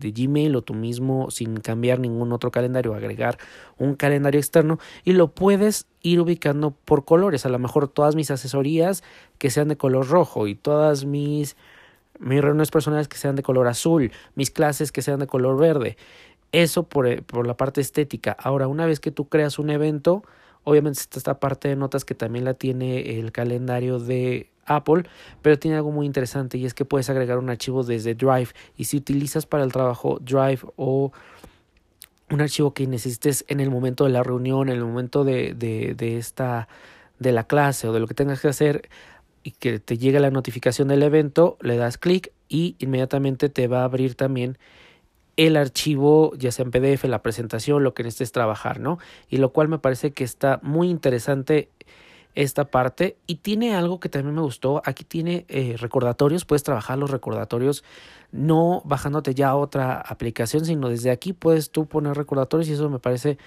Gmail 0.00 0.56
o 0.56 0.62
tú 0.62 0.74
mismo 0.74 1.30
sin 1.30 1.58
cambiar 1.58 2.00
ningún 2.00 2.32
otro 2.32 2.50
calendario, 2.50 2.94
agregar 2.94 3.38
un 3.78 3.94
calendario 3.94 4.40
externo 4.40 4.80
y 5.04 5.12
lo 5.12 5.28
puedes 5.28 5.86
ir 6.02 6.20
ubicando 6.20 6.72
por 6.72 7.04
colores. 7.04 7.46
A 7.46 7.48
lo 7.48 7.60
mejor 7.60 7.86
todas 7.86 8.16
mis 8.16 8.32
asesorías 8.32 9.04
que 9.38 9.50
sean 9.50 9.68
de 9.68 9.76
color 9.76 10.08
rojo 10.08 10.48
y 10.48 10.56
todas 10.56 11.04
mis, 11.04 11.56
mis 12.18 12.40
reuniones 12.40 12.72
personales 12.72 13.06
que 13.06 13.16
sean 13.16 13.36
de 13.36 13.44
color 13.44 13.68
azul, 13.68 14.10
mis 14.34 14.50
clases 14.50 14.90
que 14.90 15.02
sean 15.02 15.20
de 15.20 15.28
color 15.28 15.58
verde. 15.58 15.96
Eso 16.50 16.82
por, 16.84 17.22
por 17.22 17.46
la 17.46 17.56
parte 17.56 17.80
estética. 17.80 18.32
Ahora, 18.32 18.66
una 18.66 18.84
vez 18.84 18.98
que 18.98 19.12
tú 19.12 19.28
creas 19.28 19.60
un 19.60 19.70
evento, 19.70 20.24
obviamente 20.64 21.00
está 21.00 21.18
esta 21.18 21.38
parte 21.38 21.68
de 21.68 21.76
notas 21.76 22.04
que 22.04 22.16
también 22.16 22.44
la 22.44 22.54
tiene 22.54 23.20
el 23.20 23.30
calendario 23.30 24.00
de 24.00 24.50
Apple, 24.66 25.04
pero 25.42 25.58
tiene 25.58 25.76
algo 25.76 25.90
muy 25.90 26.06
interesante 26.06 26.58
y 26.58 26.66
es 26.66 26.74
que 26.74 26.84
puedes 26.84 27.08
agregar 27.10 27.38
un 27.38 27.50
archivo 27.50 27.82
desde 27.82 28.14
Drive 28.14 28.48
y 28.76 28.84
si 28.84 28.96
utilizas 28.96 29.46
para 29.46 29.64
el 29.64 29.72
trabajo 29.72 30.18
Drive 30.20 30.60
o 30.76 31.12
un 32.30 32.40
archivo 32.40 32.74
que 32.74 32.86
necesites 32.86 33.44
en 33.48 33.60
el 33.60 33.70
momento 33.70 34.04
de 34.04 34.10
la 34.10 34.22
reunión, 34.22 34.68
en 34.68 34.76
el 34.76 34.84
momento 34.84 35.24
de, 35.24 35.54
de, 35.54 36.18
esta 36.18 36.68
de 37.18 37.32
la 37.32 37.44
clase 37.44 37.88
o 37.88 37.92
de 37.92 38.00
lo 38.00 38.06
que 38.06 38.14
tengas 38.14 38.40
que 38.40 38.48
hacer 38.48 38.88
y 39.42 39.52
que 39.52 39.78
te 39.78 39.96
llegue 39.96 40.18
la 40.18 40.30
notificación 40.30 40.88
del 40.88 41.02
evento, 41.02 41.56
le 41.60 41.76
das 41.76 41.98
clic 41.98 42.32
y 42.48 42.74
inmediatamente 42.78 43.48
te 43.48 43.68
va 43.68 43.82
a 43.82 43.84
abrir 43.84 44.16
también 44.16 44.58
el 45.36 45.56
archivo, 45.56 46.32
ya 46.36 46.50
sea 46.50 46.64
en 46.64 46.70
PDF, 46.70 47.04
la 47.04 47.22
presentación, 47.22 47.84
lo 47.84 47.94
que 47.94 48.02
necesites 48.02 48.32
trabajar, 48.32 48.80
¿no? 48.80 48.98
Y 49.28 49.36
lo 49.36 49.52
cual 49.52 49.68
me 49.68 49.78
parece 49.78 50.12
que 50.12 50.24
está 50.24 50.60
muy 50.62 50.88
interesante 50.88 51.68
esta 52.36 52.66
parte 52.66 53.16
y 53.26 53.36
tiene 53.36 53.74
algo 53.74 53.98
que 53.98 54.08
también 54.08 54.36
me 54.36 54.42
gustó. 54.42 54.80
Aquí 54.84 55.02
tiene 55.02 55.46
eh, 55.48 55.74
recordatorios, 55.78 56.44
puedes 56.44 56.62
trabajar 56.62 56.98
los 56.98 57.10
recordatorios 57.10 57.82
no 58.30 58.82
bajándote 58.84 59.34
ya 59.34 59.48
a 59.48 59.56
otra 59.56 60.00
aplicación, 60.00 60.64
sino 60.64 60.88
desde 60.88 61.10
aquí 61.10 61.32
puedes 61.32 61.70
tú 61.70 61.86
poner 61.86 62.16
recordatorios 62.16 62.68
y 62.68 62.72
eso 62.74 62.88
me 62.90 62.98
parece 62.98 63.38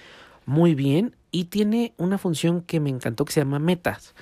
muy 0.44 0.74
bien 0.74 1.14
y 1.30 1.44
tiene 1.44 1.94
una 1.96 2.18
función 2.18 2.62
que 2.62 2.80
me 2.80 2.90
encantó 2.90 3.24
que 3.24 3.32
se 3.32 3.40
llama 3.40 3.58
metas. 3.58 4.14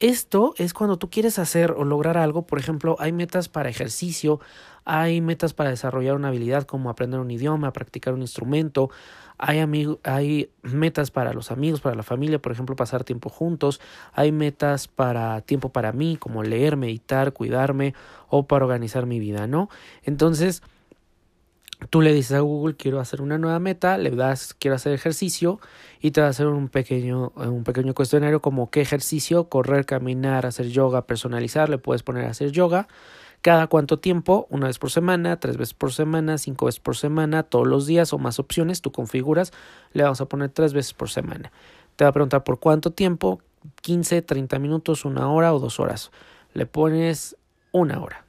Esto 0.00 0.54
es 0.58 0.74
cuando 0.74 0.98
tú 0.98 1.08
quieres 1.08 1.38
hacer 1.38 1.70
o 1.70 1.84
lograr 1.84 2.18
algo, 2.18 2.42
por 2.42 2.58
ejemplo, 2.58 2.96
hay 2.98 3.12
metas 3.12 3.48
para 3.48 3.70
ejercicio, 3.70 4.40
hay 4.84 5.20
metas 5.20 5.54
para 5.54 5.70
desarrollar 5.70 6.16
una 6.16 6.28
habilidad 6.28 6.64
como 6.64 6.90
aprender 6.90 7.20
un 7.20 7.30
idioma, 7.30 7.72
practicar 7.72 8.12
un 8.12 8.20
instrumento, 8.20 8.90
hay, 9.38 9.60
hay 10.04 10.50
metas 10.62 11.10
para 11.10 11.32
los 11.32 11.50
amigos, 11.50 11.80
para 11.80 11.94
la 11.94 12.02
familia, 12.02 12.40
por 12.40 12.52
ejemplo, 12.52 12.76
pasar 12.76 13.04
tiempo 13.04 13.28
juntos, 13.28 13.80
hay 14.12 14.32
metas 14.32 14.88
para 14.88 15.40
tiempo 15.42 15.70
para 15.70 15.92
mí, 15.92 16.16
como 16.16 16.42
leer, 16.42 16.76
meditar, 16.76 17.32
cuidarme 17.32 17.94
o 18.28 18.46
para 18.46 18.64
organizar 18.64 19.06
mi 19.06 19.18
vida, 19.18 19.46
¿no? 19.46 19.68
Entonces, 20.04 20.62
Tú 21.90 22.00
le 22.00 22.14
dices 22.14 22.32
a 22.32 22.40
Google 22.40 22.74
quiero 22.74 23.00
hacer 23.00 23.20
una 23.20 23.36
nueva 23.36 23.58
meta, 23.58 23.98
le 23.98 24.10
das 24.10 24.54
quiero 24.54 24.76
hacer 24.76 24.94
ejercicio 24.94 25.60
y 26.00 26.10
te 26.10 26.22
va 26.22 26.28
a 26.28 26.30
hacer 26.30 26.46
un 26.46 26.68
pequeño, 26.68 27.32
un 27.36 27.64
pequeño 27.64 27.92
cuestionario 27.92 28.40
como 28.40 28.70
qué 28.70 28.80
ejercicio, 28.80 29.50
correr, 29.50 29.84
caminar, 29.84 30.46
hacer 30.46 30.68
yoga, 30.68 31.06
personalizar, 31.06 31.68
le 31.68 31.76
puedes 31.76 32.02
poner 32.02 32.24
a 32.24 32.30
hacer 32.30 32.50
yoga, 32.50 32.88
cada 33.46 33.68
cuánto 33.68 34.00
tiempo, 34.00 34.48
una 34.50 34.66
vez 34.66 34.80
por 34.80 34.90
semana, 34.90 35.38
tres 35.38 35.56
veces 35.56 35.72
por 35.72 35.92
semana, 35.92 36.36
cinco 36.36 36.66
veces 36.66 36.80
por 36.80 36.96
semana, 36.96 37.44
todos 37.44 37.64
los 37.64 37.86
días 37.86 38.12
o 38.12 38.18
más 38.18 38.40
opciones, 38.40 38.80
tú 38.82 38.90
configuras, 38.90 39.52
le 39.92 40.02
vamos 40.02 40.20
a 40.20 40.26
poner 40.26 40.50
tres 40.50 40.72
veces 40.72 40.94
por 40.94 41.10
semana. 41.10 41.52
Te 41.94 42.02
va 42.02 42.10
a 42.10 42.12
preguntar 42.12 42.42
por 42.42 42.58
cuánto 42.58 42.90
tiempo, 42.90 43.40
15, 43.82 44.22
30 44.22 44.58
minutos, 44.58 45.04
una 45.04 45.30
hora 45.30 45.54
o 45.54 45.60
dos 45.60 45.78
horas. 45.78 46.10
Le 46.54 46.66
pones 46.66 47.36
una 47.70 48.00
hora 48.00 48.24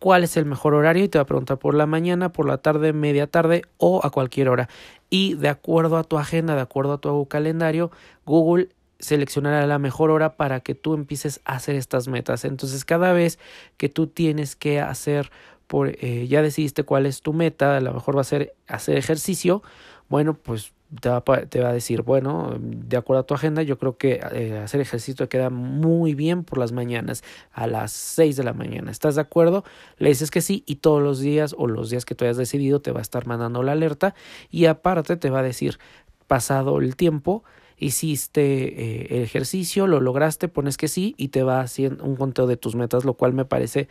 cuál 0.00 0.24
es 0.24 0.36
el 0.36 0.44
mejor 0.44 0.74
horario 0.74 1.04
y 1.04 1.08
te 1.08 1.18
va 1.18 1.22
a 1.22 1.26
preguntar 1.26 1.58
por 1.58 1.74
la 1.74 1.86
mañana, 1.86 2.32
por 2.32 2.48
la 2.48 2.58
tarde, 2.58 2.92
media 2.92 3.28
tarde 3.28 3.62
o 3.76 4.00
a 4.04 4.10
cualquier 4.10 4.48
hora. 4.48 4.68
Y 5.08 5.34
de 5.34 5.50
acuerdo 5.50 5.98
a 5.98 6.02
tu 6.02 6.18
agenda, 6.18 6.56
de 6.56 6.62
acuerdo 6.62 6.94
a 6.94 6.98
tu 6.98 7.26
calendario, 7.26 7.92
Google 8.26 8.70
seleccionará 8.98 9.66
la 9.66 9.78
mejor 9.78 10.10
hora 10.10 10.36
para 10.36 10.60
que 10.60 10.74
tú 10.74 10.94
empieces 10.94 11.40
a 11.44 11.54
hacer 11.54 11.76
estas 11.76 12.08
metas. 12.08 12.44
Entonces, 12.44 12.84
cada 12.84 13.12
vez 13.12 13.38
que 13.76 13.88
tú 13.88 14.06
tienes 14.06 14.56
que 14.56 14.80
hacer 14.80 15.30
por 15.66 15.90
eh, 16.00 16.26
ya 16.28 16.42
decidiste 16.42 16.82
cuál 16.82 17.06
es 17.06 17.22
tu 17.22 17.32
meta, 17.32 17.76
a 17.76 17.80
lo 17.80 17.92
mejor 17.92 18.16
va 18.16 18.22
a 18.22 18.24
ser 18.24 18.54
hacer 18.66 18.96
ejercicio, 18.96 19.62
bueno, 20.08 20.34
pues 20.34 20.72
te 21.00 21.10
va, 21.10 21.68
a 21.68 21.72
decir, 21.72 22.00
bueno, 22.00 22.56
de 22.58 22.96
acuerdo 22.96 23.20
a 23.20 23.26
tu 23.26 23.34
agenda, 23.34 23.62
yo 23.62 23.78
creo 23.78 23.98
que 23.98 24.20
eh, 24.32 24.58
hacer 24.58 24.80
ejercicio 24.80 25.28
queda 25.28 25.50
muy 25.50 26.14
bien 26.14 26.44
por 26.44 26.56
las 26.56 26.72
mañanas, 26.72 27.22
a 27.52 27.66
las 27.66 27.92
6 27.92 28.36
de 28.36 28.44
la 28.44 28.54
mañana. 28.54 28.90
¿Estás 28.90 29.16
de 29.16 29.20
acuerdo? 29.20 29.64
Le 29.98 30.08
dices 30.08 30.30
que 30.30 30.40
sí 30.40 30.64
y 30.66 30.76
todos 30.76 31.02
los 31.02 31.20
días 31.20 31.54
o 31.58 31.66
los 31.66 31.90
días 31.90 32.06
que 32.06 32.14
tú 32.14 32.24
hayas 32.24 32.38
decidido 32.38 32.80
te 32.80 32.90
va 32.90 33.00
a 33.00 33.02
estar 33.02 33.26
mandando 33.26 33.62
la 33.62 33.72
alerta 33.72 34.14
y 34.50 34.64
aparte 34.64 35.16
te 35.18 35.28
va 35.28 35.40
a 35.40 35.42
decir, 35.42 35.78
pasado 36.26 36.78
el 36.78 36.96
tiempo, 36.96 37.44
hiciste 37.78 38.42
eh, 38.42 39.16
el 39.16 39.22
ejercicio, 39.22 39.86
lo 39.86 40.00
lograste, 40.00 40.48
pones 40.48 40.76
que 40.76 40.88
sí 40.88 41.14
y 41.16 41.28
te 41.28 41.42
va 41.42 41.60
haciendo 41.60 42.04
un 42.04 42.16
conteo 42.16 42.46
de 42.46 42.56
tus 42.56 42.74
metas, 42.74 43.04
lo 43.04 43.14
cual 43.14 43.32
me 43.32 43.44
parece 43.44 43.88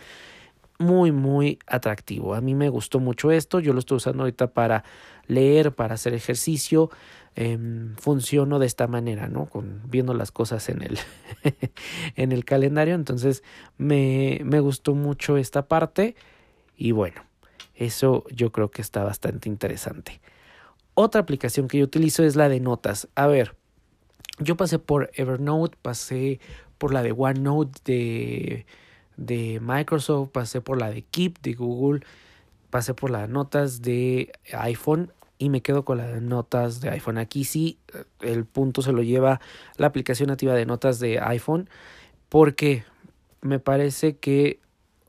muy, 0.79 1.11
muy 1.11 1.59
atractivo. 1.65 2.35
A 2.35 2.41
mí 2.41 2.53
me 2.53 2.69
gustó 2.69 2.99
mucho 2.99 3.31
esto, 3.31 3.59
yo 3.59 3.73
lo 3.73 3.79
estoy 3.79 3.97
usando 3.97 4.23
ahorita 4.23 4.47
para 4.47 4.83
leer, 5.27 5.73
para 5.73 5.95
hacer 5.95 6.13
ejercicio. 6.13 6.89
Eh, 7.39 7.59
funciono 7.97 8.57
de 8.57 8.65
esta 8.65 8.87
manera, 8.87 9.27
¿no? 9.27 9.45
Con, 9.45 9.81
viendo 9.85 10.15
las 10.15 10.31
cosas 10.31 10.69
en 10.69 10.81
el, 10.81 10.97
en 12.15 12.31
el 12.31 12.45
calendario. 12.45 12.95
Entonces 12.95 13.43
me, 13.77 14.41
me 14.43 14.59
gustó 14.59 14.95
mucho 14.95 15.37
esta 15.37 15.67
parte 15.67 16.15
y 16.75 16.93
bueno, 16.93 17.21
eso 17.75 18.23
yo 18.31 18.51
creo 18.51 18.71
que 18.71 18.81
está 18.81 19.03
bastante 19.03 19.49
interesante. 19.49 20.19
Otra 20.95 21.21
aplicación 21.21 21.67
que 21.67 21.77
yo 21.77 21.85
utilizo 21.85 22.23
es 22.23 22.35
la 22.35 22.49
de 22.49 22.59
notas. 22.59 23.07
A 23.13 23.27
ver, 23.27 23.55
yo 24.39 24.57
pasé 24.57 24.79
por 24.79 25.09
Evernote, 25.13 25.77
pasé 25.81 26.39
por 26.77 26.93
la 26.93 27.03
de 27.03 27.11
OneNote 27.11 27.81
de 27.85 28.65
de 29.17 29.59
Microsoft, 29.61 30.29
pasé 30.29 30.61
por 30.61 30.79
la 30.79 30.89
de 30.89 31.01
Keep 31.01 31.41
de 31.41 31.53
Google, 31.53 32.05
pasé 32.69 32.93
por 32.93 33.09
las 33.09 33.27
notas 33.27 33.81
de 33.81 34.31
iPhone 34.53 35.11
y 35.39 35.49
me 35.49 35.61
quedo 35.61 35.83
con 35.83 35.97
las 35.97 36.21
notas 36.21 36.79
de 36.81 36.89
iPhone. 36.91 37.17
Aquí 37.17 37.43
sí, 37.43 37.77
el 38.21 38.45
punto 38.45 38.81
se 38.81 38.93
lo 38.93 39.03
lleva 39.03 39.41
la 39.77 39.87
aplicación 39.87 40.29
nativa 40.29 40.53
de 40.53 40.65
notas 40.65 40.99
de 40.99 41.19
iPhone 41.19 41.69
porque 42.29 42.83
me 43.41 43.59
parece 43.59 44.17
que 44.17 44.59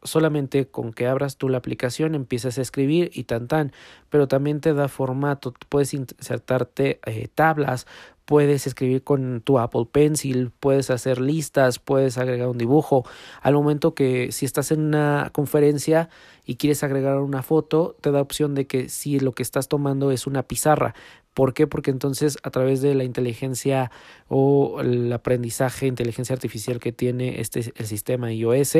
solamente 0.02 0.66
con 0.68 0.92
que 0.92 1.06
abras 1.06 1.36
tú 1.36 1.48
la 1.48 1.58
aplicación 1.58 2.14
empiezas 2.14 2.56
a 2.58 2.62
escribir 2.62 3.10
y 3.12 3.24
tan 3.24 3.48
tan, 3.48 3.72
pero 4.10 4.28
también 4.28 4.60
te 4.60 4.72
da 4.72 4.88
formato, 4.88 5.54
puedes 5.68 5.92
insertarte 5.92 7.00
eh, 7.04 7.28
tablas, 7.34 7.86
puedes 8.28 8.66
escribir 8.66 9.02
con 9.04 9.40
tu 9.40 9.58
Apple 9.58 9.86
Pencil, 9.90 10.50
puedes 10.60 10.90
hacer 10.90 11.18
listas, 11.18 11.78
puedes 11.78 12.18
agregar 12.18 12.48
un 12.48 12.58
dibujo. 12.58 13.06
Al 13.40 13.54
momento 13.54 13.94
que 13.94 14.32
si 14.32 14.44
estás 14.44 14.70
en 14.70 14.80
una 14.80 15.30
conferencia 15.32 16.10
y 16.44 16.56
quieres 16.56 16.84
agregar 16.84 17.20
una 17.20 17.42
foto, 17.42 17.96
te 18.02 18.10
da 18.10 18.20
opción 18.20 18.54
de 18.54 18.66
que 18.66 18.90
si 18.90 19.18
lo 19.18 19.32
que 19.32 19.42
estás 19.42 19.68
tomando 19.68 20.10
es 20.10 20.26
una 20.26 20.42
pizarra, 20.42 20.94
¿Por 21.38 21.54
qué? 21.54 21.68
Porque 21.68 21.92
entonces 21.92 22.36
a 22.42 22.50
través 22.50 22.82
de 22.82 22.96
la 22.96 23.04
inteligencia 23.04 23.92
o 24.26 24.80
el 24.80 25.12
aprendizaje, 25.12 25.86
inteligencia 25.86 26.34
artificial 26.34 26.80
que 26.80 26.90
tiene 26.90 27.40
este 27.40 27.72
el 27.76 27.86
sistema 27.86 28.32
iOS, 28.32 28.78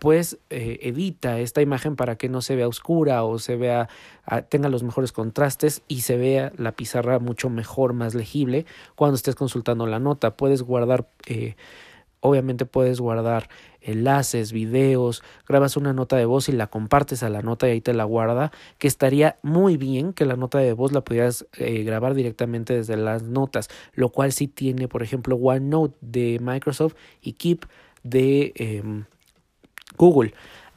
pues 0.00 0.36
eh, 0.50 0.80
edita 0.82 1.40
esta 1.40 1.62
imagen 1.62 1.96
para 1.96 2.16
que 2.16 2.28
no 2.28 2.42
se 2.42 2.56
vea 2.56 2.68
oscura 2.68 3.24
o 3.24 3.38
se 3.38 3.56
vea 3.56 3.88
ah, 4.26 4.42
tenga 4.42 4.68
los 4.68 4.82
mejores 4.82 5.12
contrastes 5.12 5.80
y 5.88 6.02
se 6.02 6.18
vea 6.18 6.52
la 6.58 6.72
pizarra 6.72 7.20
mucho 7.20 7.48
mejor, 7.48 7.94
más 7.94 8.14
legible 8.14 8.66
cuando 8.96 9.16
estés 9.16 9.34
consultando 9.34 9.86
la 9.86 9.98
nota. 9.98 10.36
Puedes 10.36 10.60
guardar 10.60 11.08
eh, 11.24 11.56
Obviamente 12.26 12.64
puedes 12.64 13.02
guardar 13.02 13.50
enlaces, 13.82 14.50
videos, 14.50 15.22
grabas 15.46 15.76
una 15.76 15.92
nota 15.92 16.16
de 16.16 16.24
voz 16.24 16.48
y 16.48 16.52
la 16.52 16.68
compartes 16.68 17.22
a 17.22 17.28
la 17.28 17.42
nota 17.42 17.68
y 17.68 17.72
ahí 17.72 17.80
te 17.82 17.92
la 17.92 18.04
guarda, 18.04 18.50
que 18.78 18.88
estaría 18.88 19.36
muy 19.42 19.76
bien 19.76 20.14
que 20.14 20.24
la 20.24 20.36
nota 20.36 20.56
de 20.56 20.72
voz 20.72 20.92
la 20.92 21.02
pudieras 21.02 21.46
eh, 21.58 21.82
grabar 21.82 22.14
directamente 22.14 22.72
desde 22.72 22.96
las 22.96 23.24
notas, 23.24 23.68
lo 23.92 24.08
cual 24.08 24.32
sí 24.32 24.48
tiene, 24.48 24.88
por 24.88 25.02
ejemplo, 25.02 25.36
OneNote 25.36 25.98
de 26.00 26.38
Microsoft 26.40 26.94
y 27.20 27.34
Keep 27.34 27.66
de 28.04 28.54
em, 28.56 29.04
Google. 29.98 30.32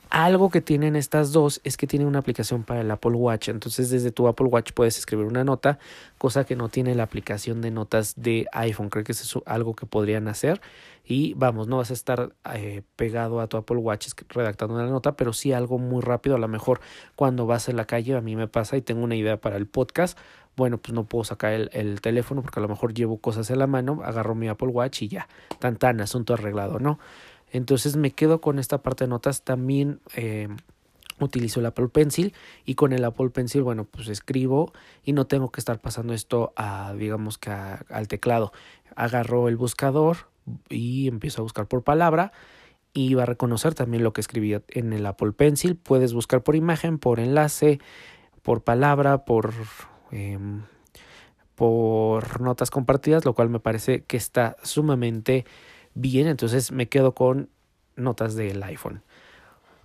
Algo 0.10 0.50
que 0.50 0.62
tienen 0.62 0.96
estas 0.96 1.32
dos 1.32 1.62
es 1.64 1.78
que 1.78 1.88
tienen 1.88 2.08
una 2.08 2.20
aplicación 2.20 2.64
para 2.64 2.82
el 2.82 2.92
Apple 2.92 3.12
Watch. 3.12 3.50
Entonces 3.50 3.90
desde 3.90 4.12
tu 4.12 4.28
Apple 4.28 4.48
Watch 4.48 4.72
puedes 4.74 4.98
escribir 4.98 5.26
una 5.26 5.44
nota, 5.44 5.80
cosa 6.18 6.46
que 6.46 6.56
no 6.56 6.70
tiene 6.70 6.96
la 6.96 7.04
aplicación 7.04 7.62
de 7.62 7.72
notas 7.72 8.14
de 8.16 8.48
iPhone. 8.54 8.90
Creo 8.90 9.04
que 9.04 9.12
eso 9.12 9.40
es 9.40 9.48
algo 9.48 9.76
que 9.76 9.86
podrían 9.86 10.28
hacer. 10.28 10.62
Y 11.04 11.34
vamos, 11.36 11.68
no 11.68 11.78
vas 11.78 11.90
a 11.90 11.94
estar 11.94 12.34
eh, 12.54 12.82
pegado 12.98 13.40
a 13.40 13.48
tu 13.48 13.56
Apple 13.56 13.78
Watch 13.78 14.10
redactando 14.30 14.76
una 14.76 14.88
nota, 14.88 15.16
pero 15.16 15.32
sí 15.32 15.54
algo 15.54 15.78
muy 15.78 16.02
rápido. 16.02 16.36
A 16.36 16.40
lo 16.40 16.50
mejor 16.50 16.82
cuando 17.16 17.46
vas 17.46 17.70
en 17.70 17.78
la 17.78 17.86
calle, 17.86 18.16
a 18.16 18.22
mí 18.22 18.36
me 18.36 18.48
pasa 18.48 18.76
y 18.76 18.82
tengo 18.82 19.04
una 19.04 19.16
idea 19.16 19.38
para 19.40 19.56
el 19.56 19.68
podcast. 19.68 20.18
Bueno, 20.58 20.80
pues 20.80 20.94
no 20.94 21.06
puedo 21.06 21.24
sacar 21.24 21.54
el, 21.54 21.70
el 21.72 22.02
teléfono 22.02 22.42
porque 22.42 22.60
a 22.60 22.64
lo 22.64 22.68
mejor 22.68 22.94
llevo 22.94 23.20
cosas 23.20 23.50
en 23.52 23.60
la 23.60 23.68
mano, 23.68 24.02
agarro 24.04 24.36
mi 24.36 24.48
Apple 24.48 24.70
Watch 24.70 25.04
y 25.04 25.08
ya, 25.08 25.28
tan, 25.60 26.02
asunto 26.02 26.34
arreglado, 26.34 26.80
¿no? 26.80 27.00
Entonces 27.52 27.96
me 27.96 28.12
quedo 28.12 28.42
con 28.42 28.60
esta 28.60 28.82
parte 28.82 29.06
de 29.06 29.10
notas. 29.10 29.44
También 29.44 30.00
eh, 30.16 30.48
utilizo 31.20 31.60
el 31.60 31.66
Apple 31.66 31.90
Pencil 31.90 32.34
y 32.66 32.76
con 32.76 32.94
el 32.94 33.04
Apple 33.04 33.30
Pencil, 33.30 33.64
bueno, 33.64 33.86
pues 33.86 34.08
escribo 34.08 34.74
y 35.04 35.14
no 35.14 35.28
tengo 35.28 35.52
que 35.52 35.60
estar 35.60 35.80
pasando 35.80 36.14
esto 36.14 36.54
a, 36.56 36.94
digamos 36.94 37.38
que 37.38 37.50
al 37.50 38.08
teclado. 38.08 38.52
Agarro 38.96 39.48
el 39.48 39.58
buscador 39.58 40.18
y 40.70 41.08
empiezo 41.08 41.42
a 41.42 41.44
buscar 41.44 41.68
por 41.68 41.84
palabra 41.84 42.32
y 42.94 43.14
va 43.14 43.24
a 43.24 43.28
reconocer 43.28 43.74
también 43.76 44.04
lo 44.04 44.14
que 44.14 44.22
escribí 44.22 44.56
en 44.70 44.94
el 44.94 45.06
Apple 45.06 45.32
Pencil. 45.32 45.76
Puedes 45.76 46.14
buscar 46.14 46.44
por 46.44 46.56
imagen, 46.56 46.98
por 46.98 47.20
enlace, 47.20 47.80
por 48.42 48.64
palabra, 48.64 49.26
por, 49.26 49.54
em, 50.12 50.64
por 51.56 52.42
notas 52.42 52.72
compartidas, 52.72 53.26
lo 53.26 53.34
cual 53.34 53.50
me 53.50 53.60
parece 53.60 54.04
que 54.06 54.18
está 54.18 54.56
sumamente 54.64 55.46
bien. 56.00 56.28
Entonces 56.28 56.72
me 56.72 56.88
quedo 56.88 57.14
con 57.14 57.50
notas 57.96 58.36
del 58.36 58.62
iPhone. 58.64 59.02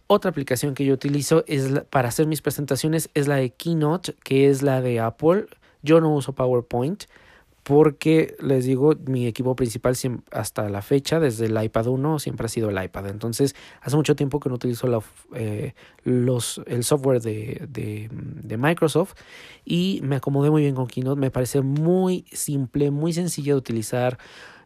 Otra 0.06 0.30
aplicación 0.30 0.74
que 0.74 0.84
yo 0.84 0.94
utilizo 0.94 1.44
es 1.46 1.70
para 1.90 2.08
hacer 2.08 2.26
mis 2.26 2.42
presentaciones 2.42 3.10
es 3.14 3.28
la 3.28 3.36
de 3.36 3.50
Keynote, 3.50 4.14
que 4.24 4.50
es 4.50 4.62
la 4.62 4.82
de 4.82 5.00
Apple. 5.00 5.46
Yo 5.82 6.00
no 6.00 6.14
uso 6.14 6.34
PowerPoint 6.34 7.04
porque 7.62 8.34
les 8.40 8.64
digo, 8.64 8.94
mi 9.06 9.26
equipo 9.26 9.54
principal 9.54 9.94
hasta 10.32 10.68
la 10.68 10.82
fecha, 10.82 11.20
desde 11.20 11.46
el 11.46 11.62
iPad 11.62 11.86
1, 11.86 12.18
siempre 12.18 12.46
ha 12.46 12.48
sido 12.48 12.70
el 12.70 12.82
iPad. 12.82 13.06
Entonces, 13.06 13.54
hace 13.80 13.94
mucho 13.94 14.16
tiempo 14.16 14.40
que 14.40 14.48
no 14.48 14.56
utilizo 14.56 14.88
la, 14.88 15.00
eh, 15.34 15.74
los, 16.02 16.60
el 16.66 16.82
software 16.82 17.20
de, 17.20 17.66
de, 17.68 18.08
de, 18.10 18.56
Microsoft 18.56 19.14
y 19.64 20.00
me 20.02 20.16
acomodé 20.16 20.50
muy 20.50 20.62
bien 20.62 20.74
con 20.74 20.88
Keynote. 20.88 21.20
Me 21.20 21.30
parece 21.30 21.60
muy 21.60 22.24
simple, 22.32 22.90
muy 22.90 23.12
sencilla 23.12 23.52
de 23.52 23.58
utilizar. 23.58 24.18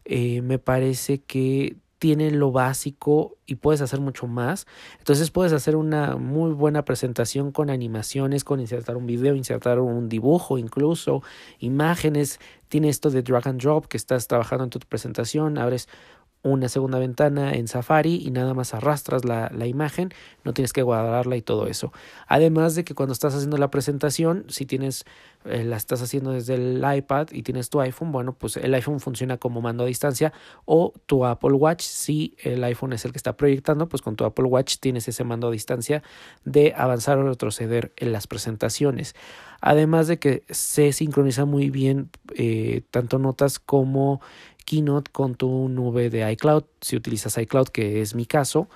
Eh, 0.09 0.41
me 0.43 0.59
parece 0.59 1.19
que 1.19 1.77
tiene 1.99 2.31
lo 2.31 2.53
básico 2.53 3.37
y 3.47 3.57
puedes 3.57 3.81
hacer 3.81 4.01
mucho 4.01 4.27
más. 4.27 4.67
Entonces 4.99 5.31
puedes 5.31 5.53
hacer 5.53 5.77
una 5.77 6.17
muy 6.17 6.53
buena 6.53 6.85
presentación 6.85 7.53
con 7.53 7.71
animaciones, 7.71 8.45
con 8.45 8.61
insertar 8.61 8.97
un 8.97 9.07
video, 9.07 9.35
insertar 9.35 9.81
un 9.81 10.09
dibujo, 10.09 10.59
incluso 10.59 11.23
imágenes. 11.59 12.39
Tiene 12.69 12.89
esto 12.89 13.11
de 13.11 13.23
drag 13.23 13.49
and 13.49 13.61
drop 13.61 13.87
que 13.87 13.97
estás 13.97 14.29
trabajando 14.29 14.65
en 14.65 14.71
tu 14.71 14.79
presentación, 14.81 15.59
abres 15.59 15.89
una 16.47 16.69
segunda 16.69 16.99
ventana 16.99 17.55
en 17.55 17.67
Safari 17.67 18.23
y 18.25 18.31
nada 18.31 18.55
más 18.55 18.73
arrastras 18.73 19.25
la, 19.25 19.51
la, 19.55 19.67
imagen, 19.67 20.11
no 20.45 20.53
tienes 20.55 20.73
que 20.73 20.83
guardarla 20.83 21.37
y 21.37 21.43
todo 21.43 21.67
eso. 21.67 21.93
Además 22.29 22.75
de 22.75 22.85
que 22.85 22.95
cuando 22.95 23.13
estás 23.13 23.35
haciendo 23.35 23.59
la 23.59 23.71
presentación, 23.71 24.45
si 24.49 24.65
tienes, 24.65 25.05
eh, 25.45 25.65
la 25.65 25.77
estás 25.77 26.03
haciendo 26.03 26.31
desde 26.31 26.55
el 26.55 26.85
iPad 26.97 27.29
y 27.33 27.43
tienes 27.43 27.69
tu 27.69 27.81
iPhone, 27.81 28.13
bueno, 28.13 28.33
pues 28.33 28.57
el 28.57 28.73
iPhone 28.75 29.01
funciona 29.01 29.39
como 29.39 29.61
mando 29.61 29.85
a 29.85 29.87
distancia 29.87 30.33
o 30.65 30.93
tu 31.07 31.25
Apple 31.25 31.53
Watch, 31.53 31.83
si 31.83 32.37
el 32.43 32.63
iPhone 32.63 32.93
es 32.93 33.05
el 33.05 33.13
que 33.13 33.19
está 33.19 33.37
proyectando, 33.37 33.89
pues 33.89 34.03
con 34.03 34.15
tu 34.15 34.25
Apple 34.25 34.47
Watch 34.47 34.77
tienes 34.79 35.09
ese 35.09 35.25
mando 35.25 35.49
a 35.49 35.51
distancia 35.51 36.03
de 36.45 36.75
avanzar 36.77 37.19
o 37.19 37.29
retroceder 37.29 37.93
en 37.97 38.13
las 38.13 38.29
presentaciones. 38.29 39.15
Además 39.61 40.07
de 40.07 40.19
que 40.19 40.45
se 40.51 40.93
sincroniza 40.93 41.45
muy 41.45 41.71
bien 41.71 42.11
eh, 42.35 42.83
tanto 42.91 43.19
notas 43.19 43.59
como 43.59 44.21
Keynote 44.67 45.11
con 45.11 45.35
tu 45.35 45.71
nube 45.71 46.11
de 46.11 46.31
iCloud. 46.33 46.65
Si 46.83 46.97
utilizas 46.97 47.39
iCloud, 47.39 47.69
que 47.69 48.03
es 48.03 48.15
mi 48.15 48.27
caso, 48.27 48.69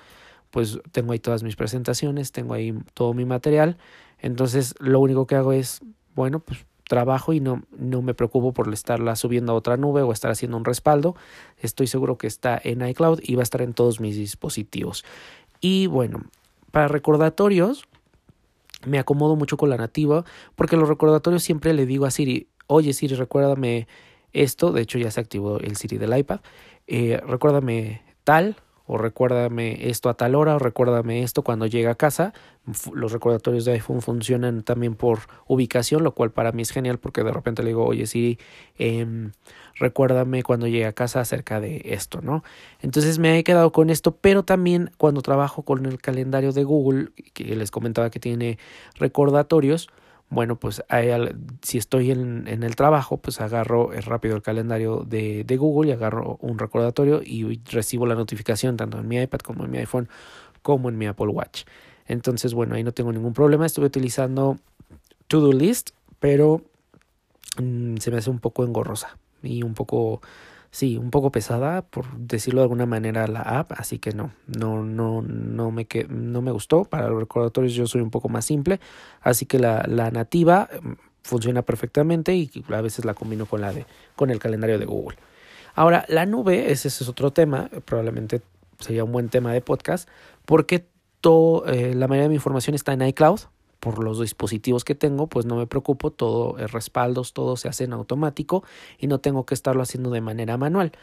pues 0.49 0.79
tengo 0.91 1.13
ahí 1.13 1.19
todas 1.19 1.43
mis 1.43 1.55
presentaciones, 1.55 2.31
tengo 2.31 2.55
ahí 2.55 2.73
todo 2.95 3.13
mi 3.13 3.25
material. 3.25 3.77
Entonces 4.17 4.73
lo 4.79 4.99
único 4.99 5.27
que 5.27 5.35
hago 5.35 5.53
es, 5.53 5.81
bueno, 6.15 6.39
pues 6.39 6.65
trabajo 6.87 7.31
y 7.31 7.39
no, 7.39 7.63
no 7.77 8.01
me 8.01 8.13
preocupo 8.13 8.51
por 8.51 8.71
estarla 8.73 9.15
subiendo 9.15 9.53
a 9.53 9.55
otra 9.55 9.77
nube 9.77 10.01
o 10.01 10.11
estar 10.11 10.31
haciendo 10.31 10.57
un 10.57 10.65
respaldo. 10.65 11.15
Estoy 11.57 11.87
seguro 11.87 12.17
que 12.17 12.27
está 12.27 12.59
en 12.61 12.85
iCloud 12.85 13.19
y 13.23 13.35
va 13.35 13.41
a 13.41 13.43
estar 13.43 13.61
en 13.61 13.73
todos 13.73 14.01
mis 14.01 14.17
dispositivos. 14.17 15.05
Y 15.61 15.87
bueno, 15.87 16.23
para 16.71 16.89
recordatorios, 16.89 17.87
me 18.85 18.99
acomodo 18.99 19.35
mucho 19.35 19.55
con 19.55 19.69
la 19.69 19.77
nativa 19.77 20.25
porque 20.55 20.75
los 20.75 20.89
recordatorios 20.89 21.43
siempre 21.43 21.73
le 21.73 21.85
digo 21.85 22.05
a 22.05 22.11
Siri, 22.11 22.47
oye 22.67 22.91
Siri, 22.91 23.15
recuérdame 23.15 23.87
esto, 24.33 24.71
de 24.71 24.81
hecho 24.81 24.97
ya 24.97 25.11
se 25.11 25.19
activó 25.19 25.59
el 25.59 25.75
Siri 25.75 25.97
del 25.97 26.17
iPad. 26.17 26.39
Eh, 26.87 27.21
recuérdame 27.25 28.01
tal 28.23 28.57
o 28.93 28.97
recuérdame 28.97 29.89
esto 29.89 30.09
a 30.09 30.15
tal 30.15 30.35
hora 30.35 30.55
o 30.55 30.59
recuérdame 30.59 31.23
esto 31.23 31.43
cuando 31.43 31.65
llega 31.65 31.91
a 31.91 31.95
casa. 31.95 32.33
Los 32.93 33.13
recordatorios 33.13 33.63
de 33.63 33.71
iPhone 33.71 34.01
funcionan 34.01 34.63
también 34.63 34.95
por 34.95 35.19
ubicación, 35.47 36.03
lo 36.03 36.13
cual 36.13 36.31
para 36.31 36.51
mí 36.51 36.61
es 36.61 36.71
genial 36.71 36.97
porque 36.97 37.23
de 37.23 37.31
repente 37.31 37.63
le 37.63 37.69
digo, 37.69 37.85
oye 37.85 38.05
Siri, 38.05 38.37
em, 38.77 39.31
recuérdame 39.79 40.43
cuando 40.43 40.67
llegue 40.67 40.85
a 40.85 40.91
casa 40.91 41.21
acerca 41.21 41.61
de 41.61 41.81
esto, 41.85 42.19
¿no? 42.21 42.43
Entonces 42.81 43.17
me 43.17 43.39
he 43.39 43.43
quedado 43.45 43.71
con 43.71 43.89
esto, 43.89 44.17
pero 44.17 44.43
también 44.43 44.91
cuando 44.97 45.21
trabajo 45.21 45.63
con 45.63 45.85
el 45.85 46.01
calendario 46.01 46.51
de 46.51 46.65
Google, 46.65 47.11
que 47.33 47.55
les 47.55 47.71
comentaba 47.71 48.09
que 48.09 48.19
tiene 48.19 48.57
recordatorios, 48.95 49.87
bueno, 50.31 50.55
pues 50.55 50.81
si 51.61 51.77
estoy 51.77 52.09
en, 52.09 52.47
en, 52.47 52.63
el 52.63 52.77
trabajo, 52.77 53.17
pues 53.17 53.41
agarro 53.41 53.91
rápido 53.91 54.37
el 54.37 54.41
calendario 54.41 55.03
de, 55.05 55.43
de, 55.43 55.57
Google 55.57 55.89
y 55.89 55.93
agarro 55.93 56.37
un 56.39 56.57
recordatorio 56.57 57.21
y 57.21 57.61
recibo 57.69 58.05
la 58.05 58.15
notificación 58.15 58.77
tanto 58.77 58.97
en 58.97 59.09
mi 59.09 59.17
iPad 59.17 59.39
como 59.39 59.65
en 59.65 59.71
mi 59.71 59.77
iPhone 59.79 60.07
como 60.61 60.87
en 60.87 60.97
mi 60.97 61.05
Apple 61.05 61.27
Watch. 61.27 61.65
Entonces, 62.07 62.53
bueno, 62.53 62.75
ahí 62.75 62.83
no 62.83 62.93
tengo 62.93 63.11
ningún 63.11 63.33
problema. 63.33 63.65
Estuve 63.65 63.87
utilizando 63.87 64.57
To-Do 65.27 65.51
List, 65.51 65.91
pero 66.19 66.61
mm, 67.61 67.97
se 67.97 68.09
me 68.09 68.17
hace 68.17 68.29
un 68.29 68.39
poco 68.39 68.63
engorrosa 68.63 69.17
y 69.43 69.63
un 69.63 69.73
poco 69.73 70.21
sí, 70.71 70.97
un 70.97 71.11
poco 71.11 71.31
pesada, 71.31 71.83
por 71.83 72.17
decirlo 72.17 72.61
de 72.61 72.63
alguna 72.63 72.85
manera, 72.85 73.27
la 73.27 73.41
app, 73.41 73.73
así 73.73 73.99
que 73.99 74.13
no, 74.13 74.31
no, 74.47 74.83
no, 74.83 75.21
no 75.21 75.71
me, 75.71 75.85
que, 75.85 76.05
no 76.05 76.41
me 76.41 76.51
gustó. 76.51 76.85
Para 76.85 77.09
los 77.09 77.19
recordatorios 77.19 77.73
yo 77.73 77.85
soy 77.87 78.01
un 78.01 78.09
poco 78.09 78.29
más 78.29 78.45
simple, 78.45 78.79
así 79.21 79.45
que 79.45 79.59
la, 79.59 79.85
la 79.87 80.09
nativa 80.11 80.69
mm, 80.81 80.93
funciona 81.23 81.61
perfectamente 81.61 82.33
y 82.33 82.49
a 82.69 82.81
veces 82.81 83.05
la 83.05 83.13
combino 83.13 83.45
con 83.45 83.61
la 83.61 83.73
de, 83.73 83.85
con 84.15 84.29
el 84.31 84.39
calendario 84.39 84.79
de 84.79 84.85
Google. 84.85 85.17
Ahora, 85.75 86.05
la 86.07 86.25
nube, 86.25 86.71
ese 86.71 86.87
es 86.87 87.07
otro 87.07 87.31
tema, 87.31 87.69
probablemente 87.85 88.41
sería 88.79 89.03
un 89.03 89.11
buen 89.11 89.29
tema 89.29 89.53
de 89.53 89.61
podcast, 89.61 90.09
porque 90.45 90.85
todo, 91.21 91.65
eh, 91.67 91.93
la 91.93 92.07
mayoría 92.07 92.23
de 92.23 92.29
mi 92.29 92.35
información 92.35 92.75
está 92.75 92.93
en 92.93 93.03
iCloud, 93.03 93.41
por 93.81 94.01
los 94.01 94.21
dispositivos 94.21 94.85
que 94.85 94.95
tengo, 94.95 95.27
pues 95.27 95.45
no 95.45 95.57
me 95.57 95.67
preocupo, 95.67 96.11
todo 96.11 96.57
es 96.59 96.71
respaldos, 96.71 97.33
todo 97.33 97.57
se 97.57 97.67
hace 97.67 97.83
en 97.83 97.93
automático 97.93 98.63
y 98.99 99.07
no 99.07 99.19
tengo 99.19 99.45
que 99.45 99.55
estarlo 99.55 99.81
haciendo 99.81 100.11
de 100.11 100.21
manera 100.21 100.55
manual. 100.55 100.93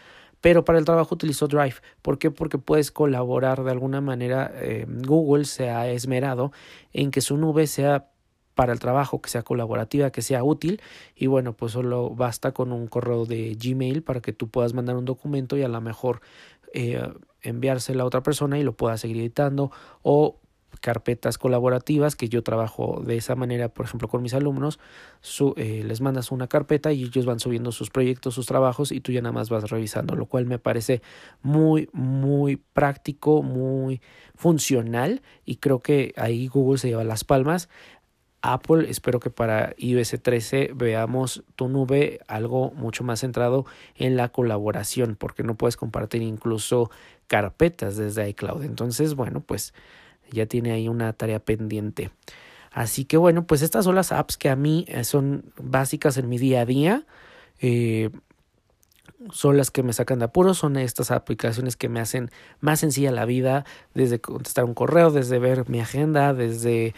Pero 0.41 0.65
para 0.65 0.79
el 0.79 0.85
trabajo 0.85 1.17
utilizo 1.17 1.49
Drive. 1.49 1.75
¿Por 2.01 2.19
qué? 2.19 2.31
Porque 2.31 2.57
puedes 2.57 2.93
colaborar 2.93 3.65
de 3.65 3.73
alguna 3.73 4.01
manera. 4.01 4.53
Eh, 4.55 4.87
Google 4.89 5.45
se 5.45 5.71
ha 5.71 5.89
esmerado 5.91 6.53
en 6.93 7.11
que 7.11 7.21
su 7.21 7.37
nube 7.37 7.67
sea 7.67 8.09
para 8.55 8.73
el 8.73 8.79
trabajo, 8.79 9.21
que 9.21 9.29
sea 9.29 9.43
colaborativa, 9.43 10.11
que 10.11 10.23
sea 10.23 10.45
útil. 10.45 10.81
Y 11.17 11.27
bueno, 11.27 11.55
pues 11.55 11.73
solo 11.73 12.11
basta 12.11 12.53
con 12.53 12.71
un 12.71 12.87
correo 12.87 13.27
de 13.27 13.57
Gmail 13.61 14.05
para 14.05 14.21
que 14.21 14.33
tú 14.33 14.49
puedas 14.49 14.73
mandar 14.73 14.97
un 14.97 15.05
documento 15.05 15.57
y 15.57 15.65
a 15.65 15.69
lo 15.69 15.81
mejor 15.81 16.21
eh, 16.73 17.03
enviárselo 17.43 18.05
a 18.05 18.07
otra 18.07 18.23
persona 18.23 18.59
y 18.59 18.63
lo 18.63 18.77
pueda 18.77 18.97
seguir 18.97 19.17
editando 19.19 19.73
o 20.03 20.39
carpetas 20.79 21.39
colaborativas 21.39 22.17
que 22.17 22.29
yo 22.29 22.43
trabajo 22.43 23.03
de 23.05 23.17
esa 23.17 23.35
manera, 23.35 23.69
por 23.69 23.87
ejemplo, 23.87 24.09
con 24.09 24.23
mis 24.23 24.35
alumnos, 24.35 24.79
eh, 25.57 25.83
les 25.85 26.01
mandas 26.01 26.31
una 26.31 26.49
carpeta 26.49 26.93
y 26.93 27.05
ellos 27.05 27.27
van 27.27 27.41
subiendo 27.41 27.73
sus 27.73 27.91
proyectos, 27.91 28.35
sus 28.35 28.47
trabajos 28.47 28.93
y 28.93 29.01
tú 29.01 29.13
ya 29.13 29.21
nada 29.21 29.33
más 29.33 29.51
vas 29.51 29.71
revisando, 29.71 30.15
lo 30.17 30.27
cual 30.27 30.47
me 30.47 30.59
parece 30.59 31.03
muy, 31.43 31.89
muy 31.93 32.57
práctico, 32.57 33.43
muy 33.43 34.01
funcional 34.35 35.23
y 35.45 35.57
creo 35.57 35.81
que 35.81 36.13
ahí 36.17 36.49
Google 36.49 36.79
se 36.79 36.89
lleva 36.89 37.05
las 37.05 37.25
palmas. 37.25 37.69
Apple, 38.41 38.89
espero 38.89 39.19
que 39.19 39.31
para 39.31 39.75
iOS 39.79 40.15
13 40.23 40.71
veamos 40.75 41.43
tu 41.57 41.69
nube 41.69 42.21
algo 42.29 42.71
mucho 42.71 43.03
más 43.03 43.21
centrado 43.21 43.67
en 43.97 44.17
la 44.17 44.29
colaboración, 44.29 45.17
porque 45.17 45.43
no 45.43 45.57
puedes 45.57 45.77
compartir 45.77 46.23
incluso 46.23 46.91
carpetas 47.27 47.97
desde 47.97 48.29
iCloud. 48.29 48.63
Entonces, 48.63 49.15
bueno, 49.15 49.41
pues 49.41 49.75
ya 50.31 50.47
tiene 50.47 50.73
ahí 50.73 50.89
una 50.89 51.13
tarea 51.13 51.39
pendiente. 51.41 52.11
Así 52.71 53.05
que 53.05 53.17
bueno, 53.17 53.47
pues 53.47 53.63
estas 53.63 53.85
son 53.85 53.95
las 53.95 54.13
apps 54.13 54.37
que 54.37 54.49
a 54.49 54.57
mí 54.57 54.85
eh, 54.89 55.05
son 55.05 55.53
básicas 55.57 56.17
en 56.17 56.29
mi 56.29 56.39
día 56.39 56.61
a 56.61 56.67
día. 56.67 57.07
Eh, 57.61 58.11
son 59.33 59.57
las 59.57 59.71
que 59.71 59.83
me 59.83 59.93
sacan 59.93 60.21
de 60.21 60.27
apuro, 60.27 60.55
son 60.55 60.77
estas 60.77 61.11
aplicaciones 61.11 61.77
que 61.77 61.89
me 61.89 62.01
hacen 62.01 62.31
más 62.61 62.81
sencilla 62.81 63.11
la 63.11 63.25
vida, 63.25 63.65
desde 63.95 64.21
contestar 64.21 64.65
un 64.65 64.75
correo, 64.75 65.11
desde 65.11 65.39
ver 65.39 65.69
mi 65.69 65.81
agenda, 65.81 66.35
desde 66.35 66.95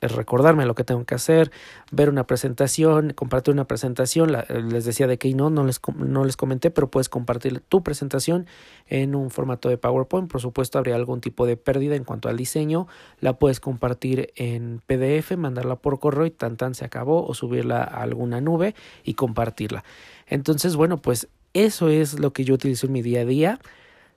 recordarme 0.00 0.66
lo 0.66 0.74
que 0.74 0.84
tengo 0.84 1.04
que 1.04 1.14
hacer, 1.14 1.50
ver 1.90 2.10
una 2.10 2.26
presentación, 2.26 3.12
compartir 3.14 3.54
una 3.54 3.66
presentación, 3.66 4.32
les 4.32 4.84
decía 4.84 5.06
de 5.06 5.18
que 5.18 5.32
no, 5.34 5.50
no 5.50 5.64
les, 5.64 5.80
no 5.96 6.24
les 6.24 6.36
comenté, 6.36 6.70
pero 6.70 6.90
puedes 6.90 7.08
compartir 7.08 7.60
tu 7.60 7.82
presentación 7.82 8.46
en 8.86 9.14
un 9.14 9.30
formato 9.30 9.68
de 9.68 9.78
PowerPoint, 9.78 10.30
por 10.30 10.40
supuesto 10.40 10.78
habría 10.78 10.96
algún 10.96 11.20
tipo 11.20 11.46
de 11.46 11.56
pérdida 11.56 11.96
en 11.96 12.04
cuanto 12.04 12.28
al 12.28 12.36
diseño, 12.36 12.86
la 13.20 13.38
puedes 13.38 13.60
compartir 13.60 14.32
en 14.36 14.82
PDF, 14.86 15.36
mandarla 15.36 15.76
por 15.76 15.98
correo 15.98 16.26
y 16.26 16.30
tan 16.30 16.56
tan 16.56 16.74
se 16.74 16.84
acabó, 16.84 17.26
o 17.26 17.34
subirla 17.34 17.82
a 17.82 18.02
alguna 18.02 18.40
nube 18.40 18.74
y 19.02 19.14
compartirla. 19.14 19.84
Entonces, 20.26 20.76
bueno, 20.76 20.98
pues 20.98 21.28
eso 21.54 21.88
es 21.88 22.18
lo 22.18 22.32
que 22.32 22.44
yo 22.44 22.54
utilizo 22.54 22.86
en 22.86 22.92
mi 22.92 23.02
día 23.02 23.22
a 23.22 23.24
día 23.24 23.60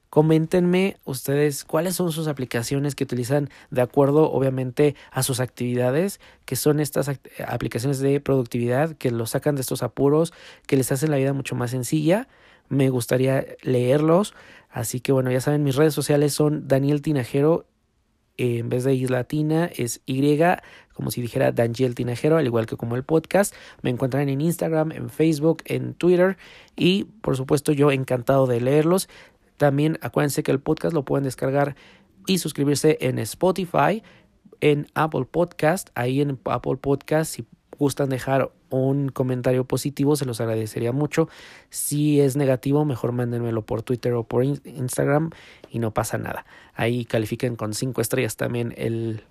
Coméntenme 0.10 0.98
ustedes 1.06 1.64
cuáles 1.64 1.96
son 1.96 2.12
sus 2.12 2.28
aplicaciones 2.28 2.96
que 2.96 3.04
utilizan 3.04 3.50
de 3.70 3.82
acuerdo 3.82 4.32
obviamente 4.32 4.96
a 5.12 5.22
sus 5.22 5.40
actividades, 5.40 6.20
que 6.46 6.56
son 6.56 6.80
estas 6.80 7.12
aplicaciones 7.46 8.00
de 8.00 8.20
productividad 8.20 8.94
que 8.94 9.12
los 9.12 9.32
sacan 9.32 9.56
de 9.56 9.62
estos 9.62 9.84
apuros, 9.84 10.34
que 10.66 10.78
les 10.78 10.92
hacen 10.92 11.12
la 11.12 11.18
vida 11.18 11.34
mucho 11.34 11.56
más 11.56 11.72
sencilla. 11.72 12.28
Me 12.70 12.90
gustaría 12.90 13.46
leerlos. 13.62 14.34
Así 14.70 15.00
que 15.00 15.12
bueno, 15.12 15.32
ya 15.32 15.42
saben, 15.42 15.64
mis 15.64 15.76
redes 15.76 15.94
sociales 15.94 16.34
son 16.34 16.68
Daniel 16.68 17.02
Tinajero 17.02 17.66
en 18.40 18.70
vez 18.70 18.86
de 18.86 18.94
I 18.94 19.06
latina 19.08 19.70
es 19.76 20.02
Y, 20.06 20.38
como 20.94 21.12
si 21.12 21.22
dijera 21.22 21.52
Daniel 21.52 21.94
Tinajero, 21.94 22.38
al 22.38 22.46
igual 22.46 22.68
que 22.68 22.78
como 22.78 22.96
el 22.96 23.04
podcast. 23.04 23.54
Me 23.82 23.90
encuentran 23.90 24.30
en 24.30 24.40
Instagram, 24.40 24.94
en 24.94 25.10
Facebook, 25.10 25.62
en 25.66 25.94
Twitter 25.94 26.38
y 26.78 27.04
por 27.04 27.36
supuesto 27.36 27.74
yo 27.74 27.92
encantado 27.92 28.48
de 28.48 28.62
leerlos. 28.62 29.10
También 29.60 30.00
acuérdense 30.02 30.42
que 30.42 30.52
el 30.52 30.62
podcast 30.62 30.94
lo 30.94 31.04
pueden 31.04 31.26
descargar 31.26 31.76
y 32.26 32.38
suscribirse 32.38 32.98
en 33.02 33.20
Spotify, 33.20 34.02
en 34.62 34.88
Apple 34.94 35.26
Podcast, 35.30 35.90
ahí 35.96 36.22
en 36.22 36.40
Apple 36.46 36.78
Podcast 36.78 37.36
si 37.36 37.46
gustan 37.78 38.08
dejar 38.08 38.54
un 38.70 39.10
comentario 39.10 39.66
positivo, 39.66 40.16
se 40.16 40.26
los 40.26 40.40
agradecería 40.40 40.94
mucho. 40.94 41.28
Si 41.70 42.22
es 42.22 42.38
negativo, 42.38 42.86
mejor 42.86 43.12
mándenmelo 43.12 43.66
por 43.66 43.84
Twitter 43.84 44.14
o 44.14 44.24
por 44.24 44.46
Instagram 44.46 45.32
y 45.70 45.80
no 45.80 45.94
pasa 45.94 46.18
nada. 46.18 46.46
Ahí 46.74 47.04
califiquen 47.04 47.58
con 47.58 47.74
cinco 47.74 48.00
estrellas 48.00 48.38
también 48.38 48.74
el, 48.78 49.24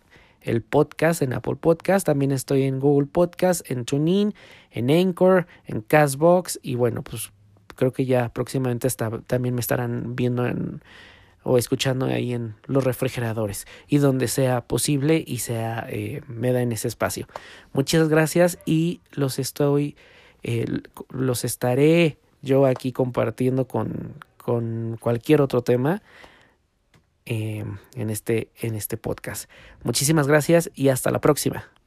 el 0.43 0.61
podcast 0.61 1.23
en 1.23 1.33
Apple 1.33 1.57
Podcast. 1.57 2.05
También 2.05 2.33
estoy 2.33 2.65
en 2.65 2.81
Google 2.81 3.07
Podcast, 3.07 3.71
en 3.71 3.87
TuneIn, 3.87 4.35
en 4.73 4.91
Anchor, 4.91 5.47
en 5.65 5.81
Castbox 5.81 6.61
y 6.63 6.75
bueno, 6.75 7.03
pues 7.03 7.33
creo 7.79 7.93
que 7.93 8.05
ya 8.05 8.29
próximamente 8.31 8.89
está, 8.89 9.09
también 9.27 9.55
me 9.55 9.61
estarán 9.61 10.17
viendo 10.17 10.45
en 10.47 10.83
o 11.45 11.57
escuchando 11.57 12.07
ahí 12.07 12.35
en 12.35 12.57
los 12.67 12.83
refrigeradores 12.83 13.67
y 13.87 13.99
donde 13.99 14.27
sea 14.27 14.67
posible 14.67 15.23
y 15.25 15.39
sea 15.39 15.87
eh, 15.89 16.21
me 16.27 16.53
da 16.53 16.61
en 16.61 16.73
ese 16.73 16.89
espacio. 16.89 17.29
Muchas 17.73 18.09
gracias 18.09 18.59
y 18.67 19.01
los 19.13 19.39
estoy 19.39 19.97
eh, 20.43 20.67
los 21.11 21.45
estaré 21.45 22.19
yo 22.43 22.67
aquí 22.67 22.93
compartiendo 22.93 23.69
con, 23.69 24.15
con 24.37 24.99
cualquier 25.01 25.41
otro 25.41 25.63
tema 25.63 26.03
eh, 27.27 27.65
en, 27.95 28.11
este, 28.11 28.51
en 28.61 28.75
este 28.75 28.97
podcast. 28.97 29.49
Muchísimas 29.85 30.27
gracias 30.27 30.71
y 30.75 30.89
hasta 30.89 31.13
la 31.13 31.21
próxima. 31.21 31.78